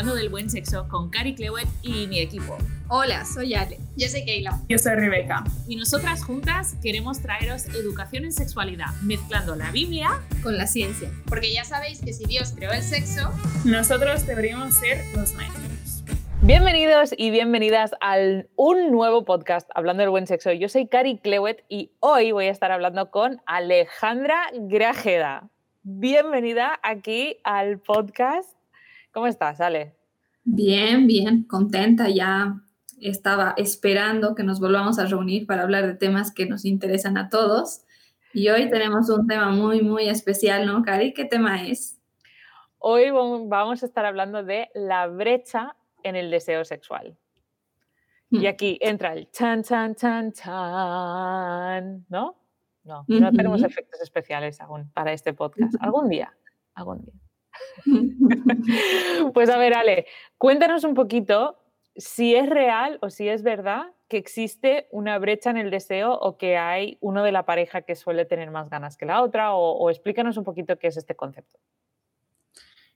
Hablando 0.00 0.18
del 0.18 0.30
Buen 0.30 0.48
Sexo 0.48 0.88
con 0.88 1.10
Cari 1.10 1.34
Clewett 1.34 1.68
y 1.82 2.06
mi 2.06 2.20
equipo. 2.20 2.56
Hola, 2.88 3.26
soy 3.26 3.52
Ale. 3.52 3.76
Yo 3.98 4.08
soy 4.08 4.24
Keila. 4.24 4.58
Yo 4.66 4.78
soy 4.78 4.94
Rebeca. 4.94 5.44
Y 5.68 5.76
nosotras 5.76 6.24
juntas 6.24 6.74
queremos 6.82 7.20
traeros 7.20 7.66
educación 7.66 8.24
en 8.24 8.32
sexualidad, 8.32 8.94
mezclando 9.02 9.56
la 9.56 9.70
Biblia 9.70 10.08
con 10.42 10.56
la 10.56 10.66
ciencia. 10.66 11.10
Porque 11.26 11.52
ya 11.52 11.64
sabéis 11.64 12.00
que 12.00 12.14
si 12.14 12.24
Dios 12.24 12.54
creó 12.56 12.72
el 12.72 12.80
sexo, 12.80 13.30
nosotros 13.66 14.26
deberíamos 14.26 14.72
ser 14.72 15.04
los 15.14 15.34
maestros. 15.34 16.02
Bienvenidos 16.40 17.12
y 17.14 17.30
bienvenidas 17.30 17.90
a 18.00 18.16
un 18.56 18.90
nuevo 18.90 19.26
podcast 19.26 19.68
Hablando 19.74 20.00
del 20.00 20.08
Buen 20.08 20.26
Sexo. 20.26 20.50
Yo 20.52 20.70
soy 20.70 20.86
Cari 20.88 21.18
Clewett 21.18 21.62
y 21.68 21.90
hoy 22.00 22.32
voy 22.32 22.46
a 22.46 22.50
estar 22.50 22.72
hablando 22.72 23.10
con 23.10 23.42
Alejandra 23.44 24.46
Grajeda. 24.54 25.50
Bienvenida 25.82 26.80
aquí 26.82 27.36
al 27.44 27.80
podcast 27.80 28.59
¿Cómo 29.12 29.26
estás, 29.26 29.60
Ale? 29.60 29.96
Bien, 30.44 31.06
bien, 31.06 31.44
contenta. 31.44 32.08
Ya 32.08 32.60
estaba 33.00 33.54
esperando 33.56 34.34
que 34.34 34.42
nos 34.42 34.60
volvamos 34.60 34.98
a 34.98 35.06
reunir 35.06 35.46
para 35.46 35.62
hablar 35.62 35.86
de 35.86 35.94
temas 35.94 36.32
que 36.32 36.46
nos 36.46 36.64
interesan 36.64 37.16
a 37.18 37.28
todos. 37.28 37.82
Y 38.32 38.48
hoy 38.48 38.70
tenemos 38.70 39.10
un 39.10 39.26
tema 39.26 39.50
muy, 39.50 39.82
muy 39.82 40.08
especial, 40.08 40.64
¿no, 40.66 40.82
Cari? 40.82 41.12
¿Qué 41.12 41.24
tema 41.24 41.66
es? 41.66 41.98
Hoy 42.78 43.10
vamos 43.10 43.82
a 43.82 43.86
estar 43.86 44.04
hablando 44.04 44.44
de 44.44 44.70
la 44.74 45.08
brecha 45.08 45.76
en 46.04 46.14
el 46.14 46.30
deseo 46.30 46.64
sexual. 46.64 47.18
Y 48.30 48.38
hmm. 48.38 48.46
aquí 48.46 48.78
entra 48.80 49.12
el 49.12 49.28
chan, 49.32 49.64
chan, 49.64 49.96
chan, 49.96 50.32
chan, 50.32 52.06
¿no? 52.08 52.36
No, 52.84 53.04
no 53.06 53.32
tenemos 53.32 53.62
efectos 53.62 54.00
especiales 54.00 54.60
aún 54.60 54.90
para 54.92 55.12
este 55.12 55.34
podcast. 55.34 55.74
Algún 55.80 56.08
día, 56.08 56.32
algún 56.74 57.04
día. 57.04 57.14
pues 59.34 59.50
a 59.50 59.58
ver, 59.58 59.74
Ale, 59.74 60.06
cuéntanos 60.38 60.84
un 60.84 60.94
poquito 60.94 61.58
si 61.96 62.34
es 62.34 62.48
real 62.48 62.98
o 63.02 63.10
si 63.10 63.28
es 63.28 63.42
verdad 63.42 63.92
que 64.08 64.16
existe 64.16 64.88
una 64.90 65.18
brecha 65.18 65.50
en 65.50 65.56
el 65.56 65.70
deseo 65.70 66.12
o 66.12 66.36
que 66.36 66.56
hay 66.56 66.98
uno 67.00 67.22
de 67.22 67.32
la 67.32 67.46
pareja 67.46 67.82
que 67.82 67.94
suele 67.94 68.24
tener 68.24 68.50
más 68.50 68.68
ganas 68.68 68.96
que 68.96 69.06
la 69.06 69.22
otra 69.22 69.54
o, 69.54 69.88
explícanos 69.88 70.36
un 70.36 70.44
poquito 70.44 70.78
qué 70.78 70.88
es 70.88 70.96
este 70.96 71.14
concepto. 71.14 71.58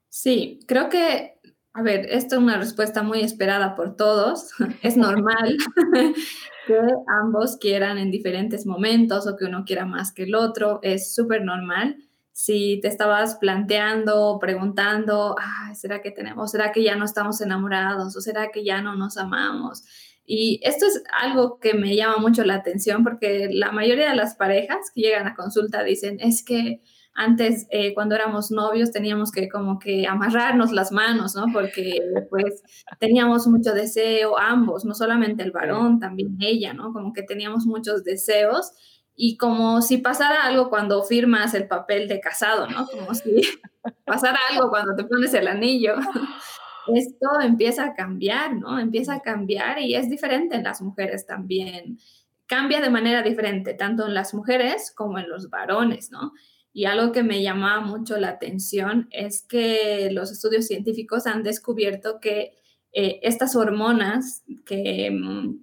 Sí, 0.08 0.60
creo 0.66 0.88
que, 0.88 1.38
a 1.72 1.82
ver, 1.82 2.06
esto 2.10 2.36
es 2.36 2.42
una 2.42 2.58
respuesta 2.58 3.02
muy 3.02 3.20
esperada 3.20 3.74
por 3.74 3.96
todos. 3.96 4.50
Es 4.82 4.96
normal 4.96 5.56
que 6.66 6.80
ambos 7.22 7.56
quieran 7.58 7.98
en 7.98 8.10
diferentes 8.10 8.66
momentos 8.66 9.26
o 9.26 9.36
que 9.36 9.44
uno 9.44 9.64
quiera 9.64 9.84
más 9.86 10.12
que 10.12 10.24
el 10.24 10.34
otro. 10.34 10.80
Es 10.82 11.14
súper 11.14 11.44
normal 11.44 11.96
si 12.34 12.80
te 12.82 12.88
estabas 12.88 13.36
planteando, 13.36 14.38
preguntando, 14.40 15.36
¿será 15.72 16.02
que 16.02 16.10
tenemos, 16.10 16.50
será 16.50 16.72
que 16.72 16.82
ya 16.82 16.96
no 16.96 17.04
estamos 17.04 17.40
enamorados 17.40 18.16
o 18.16 18.20
será 18.20 18.50
que 18.50 18.64
ya 18.64 18.82
no 18.82 18.96
nos 18.96 19.16
amamos? 19.16 19.84
Y 20.26 20.58
esto 20.64 20.84
es 20.84 21.00
algo 21.12 21.60
que 21.60 21.74
me 21.74 21.94
llama 21.94 22.16
mucho 22.16 22.44
la 22.44 22.56
atención 22.56 23.04
porque 23.04 23.50
la 23.52 23.70
mayoría 23.70 24.10
de 24.10 24.16
las 24.16 24.34
parejas 24.34 24.90
que 24.92 25.02
llegan 25.02 25.28
a 25.28 25.36
consulta 25.36 25.84
dicen, 25.84 26.18
es 26.18 26.44
que 26.44 26.80
antes 27.14 27.68
eh, 27.70 27.94
cuando 27.94 28.16
éramos 28.16 28.50
novios 28.50 28.90
teníamos 28.90 29.30
que 29.30 29.48
como 29.48 29.78
que 29.78 30.08
amarrarnos 30.08 30.72
las 30.72 30.90
manos, 30.90 31.36
¿no? 31.36 31.46
Porque 31.52 32.00
pues 32.30 32.64
teníamos 32.98 33.46
mucho 33.46 33.74
deseo 33.74 34.36
ambos, 34.36 34.84
no 34.84 34.94
solamente 34.94 35.44
el 35.44 35.52
varón, 35.52 36.00
también 36.00 36.36
ella, 36.40 36.72
¿no? 36.72 36.92
Como 36.92 37.12
que 37.12 37.22
teníamos 37.22 37.64
muchos 37.64 38.02
deseos 38.02 38.72
y 39.16 39.36
como 39.36 39.80
si 39.82 39.98
pasara 39.98 40.44
algo 40.44 40.70
cuando 40.70 41.02
firmas 41.04 41.54
el 41.54 41.68
papel 41.68 42.08
de 42.08 42.20
casado, 42.20 42.66
¿no? 42.68 42.86
Como 42.86 43.14
si 43.14 43.42
pasara 44.04 44.38
algo 44.50 44.70
cuando 44.70 44.94
te 44.96 45.04
pones 45.04 45.32
el 45.34 45.48
anillo. 45.48 45.94
Esto 46.94 47.40
empieza 47.42 47.84
a 47.84 47.94
cambiar, 47.94 48.56
¿no? 48.56 48.78
Empieza 48.78 49.14
a 49.14 49.20
cambiar 49.20 49.78
y 49.80 49.94
es 49.94 50.10
diferente 50.10 50.56
en 50.56 50.64
las 50.64 50.82
mujeres 50.82 51.26
también. 51.26 51.98
Cambia 52.46 52.80
de 52.80 52.90
manera 52.90 53.22
diferente, 53.22 53.72
tanto 53.74 54.06
en 54.06 54.14
las 54.14 54.34
mujeres 54.34 54.92
como 54.94 55.18
en 55.18 55.28
los 55.28 55.48
varones, 55.48 56.10
¿no? 56.10 56.32
Y 56.72 56.86
algo 56.86 57.12
que 57.12 57.22
me 57.22 57.40
llama 57.40 57.80
mucho 57.80 58.18
la 58.18 58.30
atención 58.30 59.08
es 59.12 59.46
que 59.48 60.10
los 60.10 60.32
estudios 60.32 60.66
científicos 60.66 61.26
han 61.26 61.44
descubierto 61.44 62.18
que 62.20 62.58
eh, 62.92 63.20
estas 63.22 63.54
hormonas 63.54 64.42
que 64.66 65.10
mm, 65.10 65.56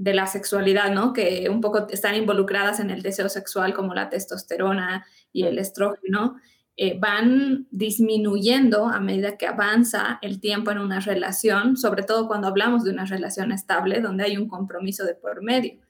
de 0.00 0.14
la 0.14 0.26
sexualidad, 0.26 0.90
¿no? 0.90 1.12
Que 1.12 1.46
un 1.50 1.60
poco 1.60 1.86
están 1.90 2.14
involucradas 2.14 2.80
en 2.80 2.88
el 2.88 3.02
deseo 3.02 3.28
sexual, 3.28 3.74
como 3.74 3.92
la 3.92 4.08
testosterona 4.08 5.04
y 5.30 5.42
el 5.42 5.58
estrógeno, 5.58 6.36
eh, 6.78 6.98
van 6.98 7.66
disminuyendo 7.70 8.86
a 8.86 8.98
medida 8.98 9.36
que 9.36 9.46
avanza 9.46 10.18
el 10.22 10.40
tiempo 10.40 10.70
en 10.70 10.78
una 10.78 11.00
relación, 11.00 11.76
sobre 11.76 12.02
todo 12.02 12.28
cuando 12.28 12.48
hablamos 12.48 12.82
de 12.82 12.92
una 12.92 13.04
relación 13.04 13.52
estable, 13.52 14.00
donde 14.00 14.24
hay 14.24 14.38
un 14.38 14.48
compromiso 14.48 15.04
de 15.04 15.14
por 15.14 15.42
medio. 15.42 15.82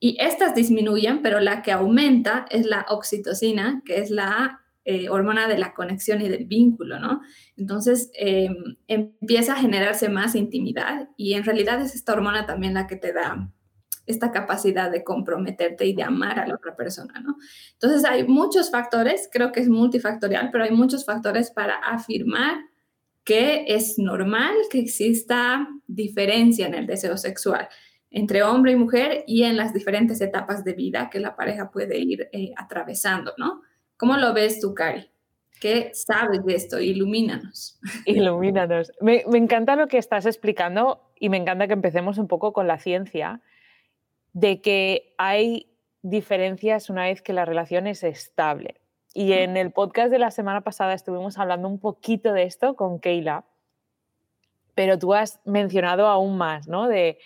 Y 0.00 0.16
estas 0.18 0.56
disminuyen, 0.56 1.22
pero 1.22 1.38
la 1.38 1.62
que 1.62 1.70
aumenta 1.70 2.44
es 2.50 2.66
la 2.66 2.86
oxitocina, 2.88 3.82
que 3.84 4.00
es 4.00 4.10
la 4.10 4.62
eh, 4.90 5.10
hormona 5.10 5.48
de 5.48 5.58
la 5.58 5.74
conexión 5.74 6.22
y 6.22 6.30
del 6.30 6.46
vínculo, 6.46 6.98
¿no? 6.98 7.20
Entonces 7.58 8.10
em, 8.14 8.78
empieza 8.86 9.52
a 9.52 9.60
generarse 9.60 10.08
más 10.08 10.34
intimidad 10.34 11.10
y 11.18 11.34
en 11.34 11.44
realidad 11.44 11.78
es 11.82 11.94
esta 11.94 12.14
hormona 12.14 12.46
también 12.46 12.72
la 12.72 12.86
que 12.86 12.96
te 12.96 13.12
da 13.12 13.52
esta 14.06 14.32
capacidad 14.32 14.90
de 14.90 15.04
comprometerte 15.04 15.84
y 15.84 15.94
de 15.94 16.04
amar 16.04 16.38
a 16.38 16.46
la 16.46 16.54
otra 16.54 16.74
persona, 16.74 17.20
¿no? 17.20 17.36
Entonces 17.74 18.02
hay 18.06 18.26
muchos 18.26 18.70
factores, 18.70 19.28
creo 19.30 19.52
que 19.52 19.60
es 19.60 19.68
multifactorial, 19.68 20.48
pero 20.50 20.64
hay 20.64 20.70
muchos 20.70 21.04
factores 21.04 21.50
para 21.50 21.74
afirmar 21.74 22.56
que 23.24 23.66
es 23.68 23.98
normal 23.98 24.54
que 24.70 24.78
exista 24.78 25.68
diferencia 25.86 26.66
en 26.66 26.74
el 26.74 26.86
deseo 26.86 27.18
sexual 27.18 27.68
entre 28.10 28.42
hombre 28.42 28.72
y 28.72 28.76
mujer 28.76 29.22
y 29.26 29.42
en 29.42 29.58
las 29.58 29.74
diferentes 29.74 30.22
etapas 30.22 30.64
de 30.64 30.72
vida 30.72 31.10
que 31.10 31.20
la 31.20 31.36
pareja 31.36 31.70
puede 31.70 31.98
ir 31.98 32.30
eh, 32.32 32.52
atravesando, 32.56 33.34
¿no? 33.36 33.60
¿Cómo 33.98 34.16
lo 34.16 34.32
ves 34.32 34.60
tú, 34.60 34.74
Cari? 34.74 35.10
¿Qué 35.60 35.90
sabes 35.92 36.44
de 36.44 36.54
esto? 36.54 36.78
Ilumínanos. 36.78 37.80
Ilumínanos. 38.06 38.92
Me, 39.00 39.24
me, 39.26 39.38
encanta 39.38 39.74
lo 39.74 39.88
que 39.88 39.98
estás 39.98 40.24
explicando 40.24 41.10
y 41.18 41.28
me 41.28 41.36
encanta 41.36 41.66
que 41.66 41.72
empecemos 41.72 42.16
un 42.16 42.28
poco 42.28 42.52
con 42.52 42.68
la 42.68 42.78
ciencia 42.78 43.40
de 44.32 44.60
que 44.60 45.14
hay 45.18 45.68
diferencias 46.02 46.90
una 46.90 47.04
vez 47.04 47.22
que 47.22 47.32
la 47.32 47.44
relación 47.44 47.88
es 47.88 48.04
estable. 48.04 48.80
Y 49.14 49.32
en 49.32 49.56
el 49.56 49.72
podcast 49.72 50.12
de 50.12 50.20
la 50.20 50.30
semana 50.30 50.60
pasada 50.60 50.94
estuvimos 50.94 51.38
hablando 51.38 51.66
un 51.66 51.80
poquito 51.80 52.32
de 52.32 52.44
esto 52.44 52.76
con 52.76 53.00
Keila, 53.00 53.44
pero 54.76 54.96
tú 54.96 55.12
has 55.12 55.40
mencionado 55.44 56.06
aún 56.06 56.38
más, 56.38 56.68
¿no? 56.68 56.86
De, 56.86 57.18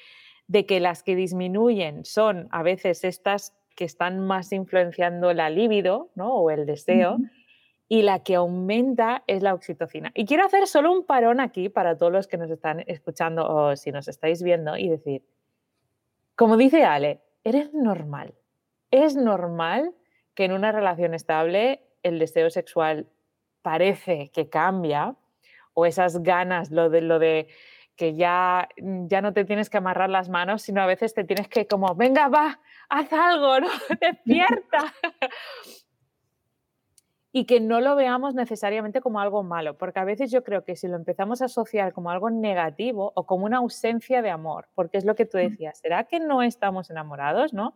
de 0.47 0.65
que 0.65 0.81
las 0.81 1.03
que 1.03 1.17
disminuyen 1.17 2.07
son 2.07 2.49
a 2.51 2.63
veces 2.63 3.05
estas 3.05 3.53
que 3.75 3.85
están 3.85 4.21
más 4.21 4.53
influenciando 4.53 5.33
la 5.33 5.51
libido 5.51 6.11
¿no? 6.15 6.35
o 6.35 6.51
el 6.51 6.67
deseo. 6.67 7.19
Y 7.89 8.03
la 8.03 8.21
que 8.21 8.37
aumenta 8.37 9.23
es 9.27 9.43
la 9.43 9.53
oxitocina. 9.53 10.13
Y 10.15 10.25
quiero 10.25 10.47
hacer 10.47 10.67
solo 10.67 10.91
un 10.93 11.05
parón 11.05 11.41
aquí 11.41 11.69
para 11.69 11.99
todos 11.99 12.11
los 12.11 12.27
que 12.27 12.39
nos 12.39 12.51
están 12.51 12.85
escuchando 12.87 13.47
o 13.47 13.77
si 13.77 13.93
nos 13.93 14.09
estáis 14.09 14.43
viendo 14.43 14.79
y 14.79 14.89
decir, 14.89 15.23
como 16.35 16.57
dice 16.57 16.85
Ale, 16.85 17.21
eres 17.45 17.75
normal. 17.75 18.35
Es 18.91 19.15
normal 19.15 19.95
que 20.35 20.45
en 20.45 20.53
una 20.53 20.73
relación 20.73 21.13
estable 21.13 21.83
el 22.03 22.19
deseo 22.19 22.49
sexual 22.51 23.07
parece 23.61 24.31
que 24.31 24.49
cambia 24.49 25.17
o 25.75 25.87
esas 25.87 26.23
ganas, 26.23 26.71
lo 26.71 26.91
de, 26.91 27.01
lo 27.01 27.19
de 27.19 27.49
que 27.97 28.15
ya, 28.15 28.69
ya 28.77 29.21
no 29.21 29.33
te 29.33 29.45
tienes 29.45 29.71
que 29.71 29.79
amarrar 29.79 30.11
las 30.11 30.29
manos, 30.29 30.63
sino 30.63 30.83
a 30.83 30.87
veces 30.87 31.15
te 31.15 31.25
tienes 31.25 31.49
que 31.49 31.67
como, 31.67 31.95
venga, 31.95 32.29
va, 32.29 32.61
haz 32.93 33.13
algo, 33.13 33.61
¿no? 33.61 33.69
Despierta. 34.01 34.93
y 37.33 37.47
que 37.47 37.61
no 37.61 37.81
lo 37.81 37.97
veamos 37.97 38.35
necesariamente 38.35 39.01
como 39.01 39.19
algo 39.19 39.43
malo, 39.43 39.79
porque 39.79 40.01
a 40.01 40.05
veces 40.05 40.31
yo 40.31 40.45
creo 40.45 40.65
que 40.65 40.77
si 40.77 40.87
lo 40.87 40.97
empezamos 40.97 41.41
a 41.41 41.47
asociar 41.47 41.95
como 41.95 42.11
algo 42.11 42.29
negativo 42.29 43.13
o 43.17 43.25
como 43.25 43.47
una 43.47 43.59
ausencia 43.59 44.21
de 44.21 44.29
amor, 44.29 44.69
porque 44.75 44.99
es 44.99 45.07
lo 45.07 45.15
que 45.15 45.25
tú 45.25 45.39
decías, 45.39 45.79
¿será 45.79 46.05
que 46.05 46.21
no 46.21 46.43
estamos 46.43 46.91
enamorados, 46.91 47.55
no? 47.55 47.75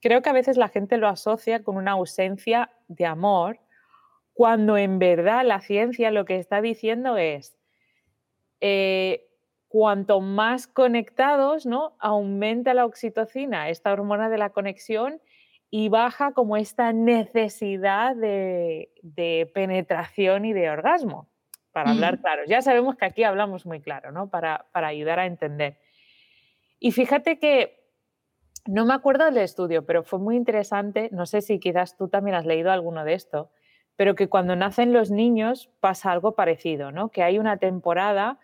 Creo 0.00 0.22
que 0.22 0.30
a 0.30 0.34
veces 0.34 0.56
la 0.56 0.68
gente 0.68 0.98
lo 0.98 1.08
asocia 1.08 1.64
con 1.64 1.76
una 1.76 1.92
ausencia 1.92 2.70
de 2.86 3.06
amor, 3.06 3.58
cuando 4.32 4.76
en 4.76 5.00
verdad 5.00 5.44
la 5.44 5.60
ciencia 5.60 6.12
lo 6.12 6.24
que 6.24 6.38
está 6.38 6.60
diciendo 6.60 7.16
es, 7.16 7.58
eh, 8.60 9.25
cuanto 9.76 10.22
más 10.22 10.66
conectados, 10.66 11.66
¿no? 11.66 11.96
Aumenta 11.98 12.72
la 12.72 12.86
oxitocina, 12.86 13.68
esta 13.68 13.92
hormona 13.92 14.30
de 14.30 14.38
la 14.38 14.48
conexión, 14.48 15.20
y 15.68 15.90
baja 15.90 16.32
como 16.32 16.56
esta 16.56 16.94
necesidad 16.94 18.16
de, 18.16 19.50
penetración 19.52 20.46
y 20.46 20.54
de 20.54 20.70
orgasmo, 20.70 21.28
para 21.72 21.90
hablar 21.90 22.20
claro. 22.22 22.44
Ya 22.46 22.62
sabemos 22.62 22.96
que 22.96 23.04
aquí 23.04 23.22
hablamos 23.22 23.66
muy 23.66 23.82
claro, 23.82 24.12
¿no? 24.12 24.30
Para, 24.30 24.64
para 24.72 24.86
ayudar 24.86 25.18
a 25.18 25.26
entender. 25.26 25.76
Y 26.80 26.92
fíjate 26.92 27.38
que 27.38 27.78
no 28.64 28.86
me 28.86 28.94
acuerdo 28.94 29.26
del 29.26 29.36
estudio, 29.36 29.84
pero 29.84 30.04
fue 30.04 30.18
muy 30.18 30.36
interesante, 30.36 31.10
no 31.12 31.26
sé 31.26 31.42
si 31.42 31.60
quizás 31.60 31.98
tú 31.98 32.08
también 32.08 32.34
has 32.34 32.46
leído 32.46 32.72
alguno 32.72 33.04
de 33.04 33.12
esto, 33.12 33.50
pero 33.94 34.14
que 34.14 34.30
cuando 34.30 34.56
nacen 34.56 34.94
los 34.94 35.10
niños 35.10 35.68
pasa 35.80 36.12
algo 36.12 36.34
parecido, 36.34 36.92
¿no? 36.92 37.10
Que 37.10 37.22
hay 37.22 37.38
una 37.38 37.58
temporada 37.58 38.38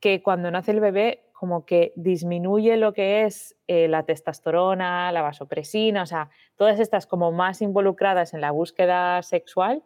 que 0.00 0.22
cuando 0.22 0.50
nace 0.50 0.72
el 0.72 0.80
bebé 0.80 1.24
como 1.32 1.66
que 1.66 1.92
disminuye 1.96 2.76
lo 2.76 2.94
que 2.94 3.24
es 3.24 3.56
eh, 3.66 3.88
la 3.88 4.04
testosterona, 4.04 5.12
la 5.12 5.20
vasopresina, 5.20 6.02
o 6.02 6.06
sea, 6.06 6.30
todas 6.56 6.80
estas 6.80 7.06
como 7.06 7.32
más 7.32 7.60
involucradas 7.60 8.32
en 8.32 8.40
la 8.40 8.50
búsqueda 8.50 9.20
sexual 9.22 9.82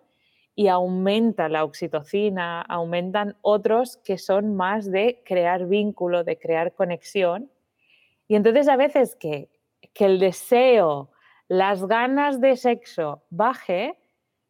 y 0.55 0.69
aumenta 0.69 1.49
la 1.49 1.65
oxitocina, 1.65 2.61
aumentan 2.63 3.37
otros 3.43 3.97
que 3.99 4.19
son 4.19 4.55
más 4.57 4.91
de 4.91 5.23
crear 5.25 5.67
vínculo, 5.67 6.23
de 6.23 6.39
crear 6.39 6.75
conexión. 6.75 7.51
Y 8.29 8.37
entonces 8.37 8.69
a 8.69 8.77
veces 8.77 9.17
que, 9.17 9.49
que 9.95 10.05
el 10.05 10.19
deseo, 10.19 11.11
las 11.49 11.87
ganas 11.87 12.41
de 12.41 12.57
sexo 12.57 13.23
baje, 13.31 13.99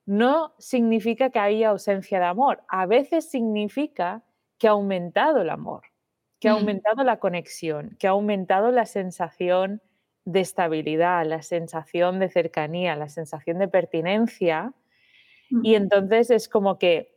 no 0.05 0.55
significa 0.58 1.28
que 1.31 1.38
haya 1.38 1.69
ausencia 1.69 2.19
de 2.19 2.25
amor. 2.25 2.62
A 2.69 2.87
veces 2.87 3.31
significa 3.31 4.22
que 4.58 4.69
ha 4.69 4.72
aumentado 4.72 5.40
el 5.40 5.50
amor, 5.50 5.82
que 6.40 6.49
ha 6.49 6.55
mm. 6.55 6.58
aumentado 6.58 7.05
la 7.05 7.19
conexión, 7.19 7.96
que 7.99 8.06
ha 8.06 8.10
aumentado 8.10 8.70
la 8.70 8.87
sensación 8.87 9.81
de 10.25 10.40
estabilidad, 10.40 11.25
la 11.26 11.43
sensación 11.43 12.19
de 12.19 12.28
cercanía, 12.28 12.96
la 12.96 13.08
sensación 13.08 13.58
de 13.58 13.69
pertinencia. 13.69 14.75
Y 15.62 15.75
entonces 15.75 16.31
es 16.31 16.49
como 16.49 16.78
que 16.78 17.16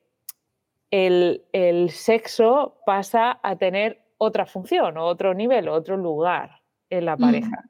el, 0.92 1.90
sexo 1.90 2.78
pasa 2.86 3.40
a 3.44 3.58
tener 3.58 4.02
otra 4.18 4.46
función, 4.46 4.98
otro 4.98 5.34
nivel, 5.34 5.68
otro 5.68 5.98
lugar 5.98 6.62
en 6.90 7.06
la 7.06 7.18
pareja. 7.18 7.70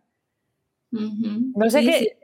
No 0.92 1.70
sé 1.70 1.82
qué. 1.82 2.18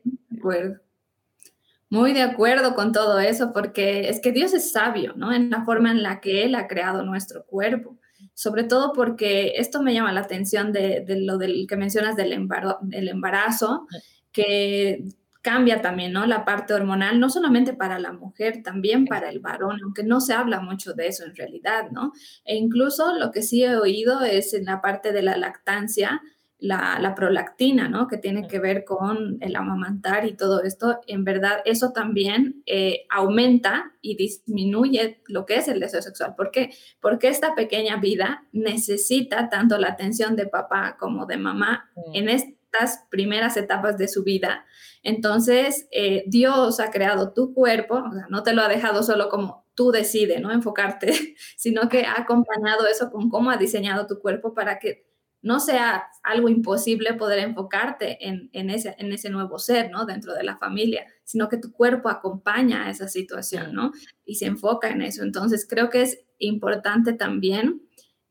Muy 1.89 2.13
de 2.13 2.21
acuerdo 2.21 2.75
con 2.75 2.91
todo 2.91 3.19
eso, 3.19 3.53
porque 3.53 4.09
es 4.09 4.19
que 4.19 4.31
Dios 4.31 4.53
es 4.53 4.71
sabio, 4.71 5.13
¿no? 5.15 5.31
En 5.31 5.49
la 5.49 5.63
forma 5.63 5.91
en 5.91 6.03
la 6.03 6.19
que 6.19 6.43
Él 6.43 6.55
ha 6.55 6.67
creado 6.67 7.03
nuestro 7.03 7.45
cuerpo. 7.45 7.97
Sobre 8.33 8.63
todo 8.63 8.91
porque 8.93 9.53
esto 9.57 9.81
me 9.81 9.93
llama 9.93 10.11
la 10.11 10.21
atención 10.21 10.71
de, 10.73 11.05
lo 11.07 11.37
del 11.37 11.65
que 11.67 11.77
mencionas 11.77 12.15
del 12.15 12.33
embarazo, 12.33 13.87
que 14.31 15.05
cambia 15.41 15.81
también, 15.81 16.11
¿no? 16.11 16.25
La 16.25 16.43
parte 16.43 16.73
hormonal, 16.73 17.21
no 17.21 17.29
solamente 17.29 17.71
para 17.71 17.99
la 17.99 18.11
mujer, 18.11 18.63
también 18.63 19.05
para 19.05 19.29
el 19.29 19.39
varón, 19.39 19.79
aunque 19.81 20.03
no 20.03 20.19
se 20.19 20.33
habla 20.33 20.59
mucho 20.59 20.93
de 20.93 21.07
eso 21.07 21.23
en 21.23 21.37
realidad, 21.37 21.89
¿no? 21.91 22.11
E 22.43 22.57
incluso 22.57 23.17
lo 23.17 23.31
que 23.31 23.41
sí 23.41 23.63
he 23.63 23.77
oído 23.77 24.21
es 24.23 24.53
en 24.53 24.65
la 24.65 24.81
parte 24.81 25.13
de 25.13 25.21
la 25.21 25.37
lactancia, 25.37 26.21
la, 26.59 27.13
prolactina, 27.15 27.87
¿no? 27.87 28.07
Que 28.07 28.17
tiene 28.17 28.47
que 28.47 28.59
ver 28.59 28.83
con 28.83 29.37
el 29.41 29.55
amamantar 29.55 30.25
y 30.25 30.35
todo 30.35 30.63
esto, 30.63 30.99
en 31.07 31.23
verdad 31.23 31.59
eso 31.65 31.91
también 31.91 32.63
eh, 32.65 33.05
aumenta 33.09 33.93
y 34.01 34.15
disminuye 34.15 35.21
lo 35.27 35.45
que 35.45 35.55
es 35.55 35.67
el 35.67 35.79
deseo 35.79 36.01
sexual. 36.01 36.35
¿Por 36.35 36.51
qué? 36.51 36.71
Porque 36.99 37.27
esta 37.27 37.55
pequeña 37.55 37.97
vida 37.97 38.47
necesita 38.51 39.49
tanto 39.49 39.77
la 39.77 39.89
atención 39.89 40.35
de 40.35 40.47
papá 40.47 40.97
como 40.99 41.25
de 41.25 41.37
mamá 41.37 41.89
en 42.13 42.29
estas 42.29 43.05
primeras 43.09 43.57
etapas 43.57 43.97
de 43.97 44.07
su 44.07 44.23
vida. 44.23 44.65
Entonces, 45.03 45.87
eh, 45.91 46.23
Dios 46.27 46.79
ha 46.79 46.91
creado 46.91 47.33
tu 47.33 47.53
cuerpo, 47.53 47.95
o 47.95 48.13
sea, 48.13 48.25
no 48.29 48.43
te 48.43 48.53
lo 48.53 48.61
ha 48.61 48.67
dejado 48.67 49.03
solo 49.03 49.29
como 49.29 49.65
tú 49.75 49.91
decides, 49.91 50.41
¿no? 50.41 50.51
Enfocarte, 50.51 51.35
sino 51.55 51.87
que 51.87 52.05
ha 52.05 52.19
acompañado 52.19 52.87
eso 52.87 53.11
con 53.11 53.29
cómo 53.29 53.51
ha 53.51 53.57
diseñado 53.57 54.07
tu 54.07 54.19
cuerpo 54.19 54.53
para 54.55 54.79
que 54.79 55.07
no 55.47 55.61
sea 55.61 56.07
algo 56.23 56.49
imposible 56.49 57.13
poder 57.13 57.39
enfocarte 57.39 58.17
en, 58.27 58.69
ese, 58.69 58.95
en 58.99 59.13
ese 59.13 59.29
nuevo 59.29 59.59
ser, 59.59 59.89
¿no? 59.89 60.05
Dentro 60.05 60.33
de 60.33 60.43
la 60.43 60.57
familia, 60.57 61.07
sino 61.23 61.47
que 61.47 61.55
tu 61.55 61.71
cuerpo 61.71 62.09
acompaña 62.09 62.85
a 62.85 62.89
esa 62.89 63.07
situación, 63.07 63.73
¿no? 63.73 63.93
Y 64.25 64.35
se 64.35 64.45
enfoca 64.45 64.89
en 64.89 65.01
eso. 65.01 65.23
Entonces, 65.23 65.65
creo 65.67 65.89
que 65.89 66.01
es 66.01 66.19
importante 66.37 67.13
también 67.13 67.81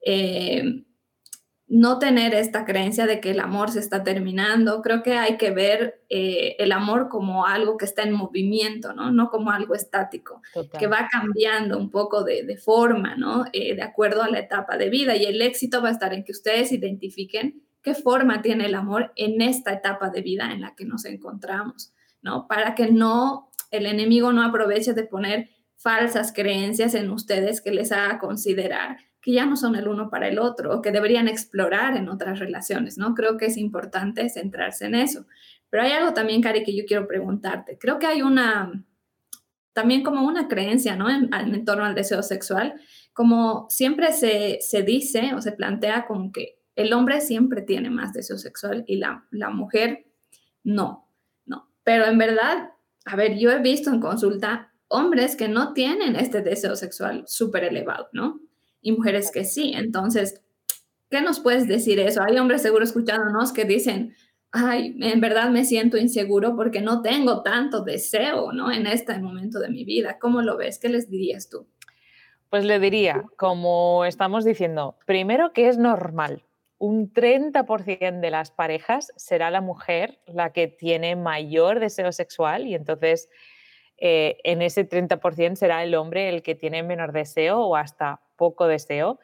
eh, 0.05 0.85
no 1.69 1.99
tener 1.99 2.33
esta 2.33 2.65
creencia 2.65 3.07
de 3.07 3.21
que 3.21 3.33
el 3.33 3.41
amor 3.41 3.71
se 3.71 3.81
está 3.81 4.05
terminando. 4.05 4.83
Creo 4.83 5.03
que 5.03 5.15
hay 5.15 5.37
que 5.37 5.51
ver 5.51 6.05
eh, 6.09 6.55
el 6.61 6.71
amor 6.71 7.09
como 7.09 7.45
algo 7.45 7.77
que 7.77 7.85
está 7.85 8.03
en 8.03 8.13
movimiento, 8.13 8.93
¿no? 8.93 9.11
No 9.11 9.31
como 9.31 9.51
algo 9.51 9.75
estático, 9.75 10.43
que 10.79 10.87
va 10.87 11.09
cambiando 11.11 11.77
un 11.77 11.91
poco 11.91 12.23
de, 12.23 12.57
forma, 12.57 13.17
¿no? 13.17 13.47
Eh, 13.53 13.75
de 13.75 13.83
acuerdo 13.83 14.23
a 14.23 14.31
la 14.31 14.39
etapa 14.39 14.77
de 14.77 14.91
vida. 14.91 15.17
Y 15.17 15.25
el 15.25 15.43
éxito 15.43 15.83
va 15.83 15.89
a 15.89 15.93
estar 15.93 16.15
en 16.15 16.25
que 16.25 16.33
ustedes 16.33 16.71
identifiquen 16.71 17.63
qué 17.83 17.95
forma 17.95 18.43
tiene 18.43 18.67
el 18.67 18.75
amor 18.75 19.13
en 19.17 19.41
esta 19.43 19.73
etapa 19.73 20.11
de 20.11 20.23
vida 20.23 20.53
en 20.53 20.61
la 20.61 20.75
que 20.77 20.85
nos 20.85 21.05
encontramos, 21.05 21.93
¿no? 22.23 22.47
Para 22.47 22.77
que 22.77 22.93
no, 22.93 23.51
el 23.73 23.87
enemigo 23.87 24.33
no 24.33 24.45
aproveche 24.45 24.93
de 24.93 25.05
poner 25.05 25.51
falsas 25.77 26.33
creencias 26.33 26.95
en 26.95 27.11
ustedes 27.11 27.61
que 27.61 27.73
les 27.73 27.93
haga 27.93 28.19
considerar 28.19 28.99
que 29.27 29.33
ya 29.33 29.45
no 29.45 29.57
son 29.57 29.75
el 29.75 29.89
uno 29.89 30.09
para 30.09 30.29
el 30.29 30.39
otro 30.39 30.73
o 30.73 30.81
que 30.81 30.93
deberían 30.93 31.27
explorar 31.27 31.97
en 31.97 32.09
otras 32.09 32.39
relaciones, 32.39 32.97
¿no? 32.97 33.13
Creo 33.13 33.37
que 33.37 33.47
es 33.47 33.57
importante 33.57 34.29
centrarse 34.29 34.87
en 34.87 34.95
eso. 34.95 35.27
Pero 35.69 35.83
hay 35.83 35.91
algo 35.91 36.15
también, 36.15 36.41
Cari, 36.41 36.63
que 36.63 36.77
yo 36.77 36.85
quiero 36.87 37.09
preguntarte. 37.09 37.77
Creo 37.77 37.99
que 37.99 38.07
hay 38.07 38.23
una, 38.23 38.85
también 39.73 40.05
como 40.05 40.25
una 40.25 40.47
creencia, 40.47 40.95
¿no? 40.95 41.11
En, 41.11 41.29
en 41.35 41.65
torno 41.65 41.85
al 41.85 41.97
deseo 41.97 42.23
sexual, 42.23 42.81
como 43.13 43.67
siempre 43.69 44.13
se, 44.13 44.59
se, 44.61 44.83
dice 44.85 45.35
o 45.35 45.43
se 45.43 45.51
plantea 45.51 46.07
como 46.07 46.31
que 46.31 46.61
el 46.77 46.93
hombre 46.93 47.21
siempre 47.21 47.63
tiene 47.63 47.91
más 47.91 48.13
deseo 48.13 48.39
sexual 48.39 48.85
y 48.87 48.99
la, 48.99 49.27
la 49.33 49.51
mujer 49.51 50.07
no, 50.63 51.11
no. 51.47 51.75
Pero 51.83 52.05
en 52.05 52.17
verdad, 52.17 52.71
a 53.05 53.17
ver, 53.17 53.37
yo 53.39 53.51
he 53.51 53.59
visto 53.59 53.91
en 53.91 53.99
consulta 53.99 54.73
hombres 54.87 55.35
que 55.35 55.49
no 55.49 55.73
tienen 55.73 56.15
este 56.15 56.43
deseo 56.43 56.77
sexual 56.77 57.25
súper 57.27 57.65
elevado, 57.65 58.09
¿no? 58.13 58.46
Y 58.87 58.93
mujeres 58.93 59.33
que 59.33 59.45
sí. 59.45 59.73
Entonces, 59.75 60.41
¿qué 61.11 61.21
nos 61.21 61.41
puedes 61.41 61.67
decir 61.67 61.99
eso? 61.99 62.23
Hay 62.23 62.39
hombres 62.39 62.63
seguro 62.63 62.85
escuchándonos 62.85 63.53
que 63.53 63.65
dicen, 63.65 64.15
ay, 64.53 64.97
en 65.01 65.21
verdad 65.21 65.51
me 65.51 65.65
siento 65.65 65.97
inseguro 65.97 66.55
porque 66.55 66.81
no 66.81 67.03
tengo 67.03 67.43
tanto 67.43 67.83
deseo, 67.83 68.53
¿no? 68.53 68.71
En 68.71 68.87
este 68.87 69.19
momento 69.19 69.59
de 69.59 69.71
mi 69.71 69.85
vida. 69.85 70.19
¿Cómo 70.21 70.41
lo 70.41 70.57
ves? 70.57 70.79
¿Qué 70.79 70.89
les 70.89 71.11
dirías 71.11 71.49
tú? 71.49 71.67
Pues 72.49 72.65
le 72.65 72.79
diría, 72.79 73.25
como 73.37 74.05
estamos 74.05 74.45
diciendo, 74.45 74.97
primero 75.05 75.53
que 75.53 75.67
es 75.67 75.79
normal. 75.79 76.45
Un 76.79 77.13
30% 77.13 78.21
de 78.21 78.31
las 78.31 78.53
parejas 78.53 79.13
será 79.17 79.51
la 79.51 79.63
mujer 79.63 80.21
la 80.27 80.53
que 80.53 80.69
tiene 80.69 81.17
mayor 81.17 81.81
deseo 81.81 82.13
sexual 82.13 82.69
y 82.69 82.77
entonces 82.77 83.29
eh, 83.99 84.39
en 84.45 84.63
ese 84.63 84.89
30% 84.89 85.57
será 85.57 85.83
el 85.83 85.95
hombre 85.95 86.29
el 86.29 86.43
que 86.43 86.55
tiene 86.55 86.83
menor 86.83 87.13
deseo 87.13 87.61
o 87.61 87.77
hasta 87.77 88.21
poco 88.37 88.67
deseo. 88.67 89.19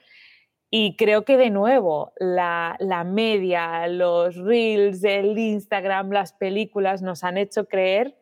Y 0.70 0.96
creo 0.96 1.26
que 1.26 1.36
de 1.36 1.50
nuevo 1.50 2.14
la, 2.18 2.78
media, 3.06 3.86
los 3.88 4.36
reels, 4.36 5.04
el 5.04 5.38
Instagram, 5.38 6.10
las 6.10 6.32
películas 6.32 7.02
nos 7.02 7.24
han 7.24 7.36
hecho 7.36 7.66
creer 7.66 8.16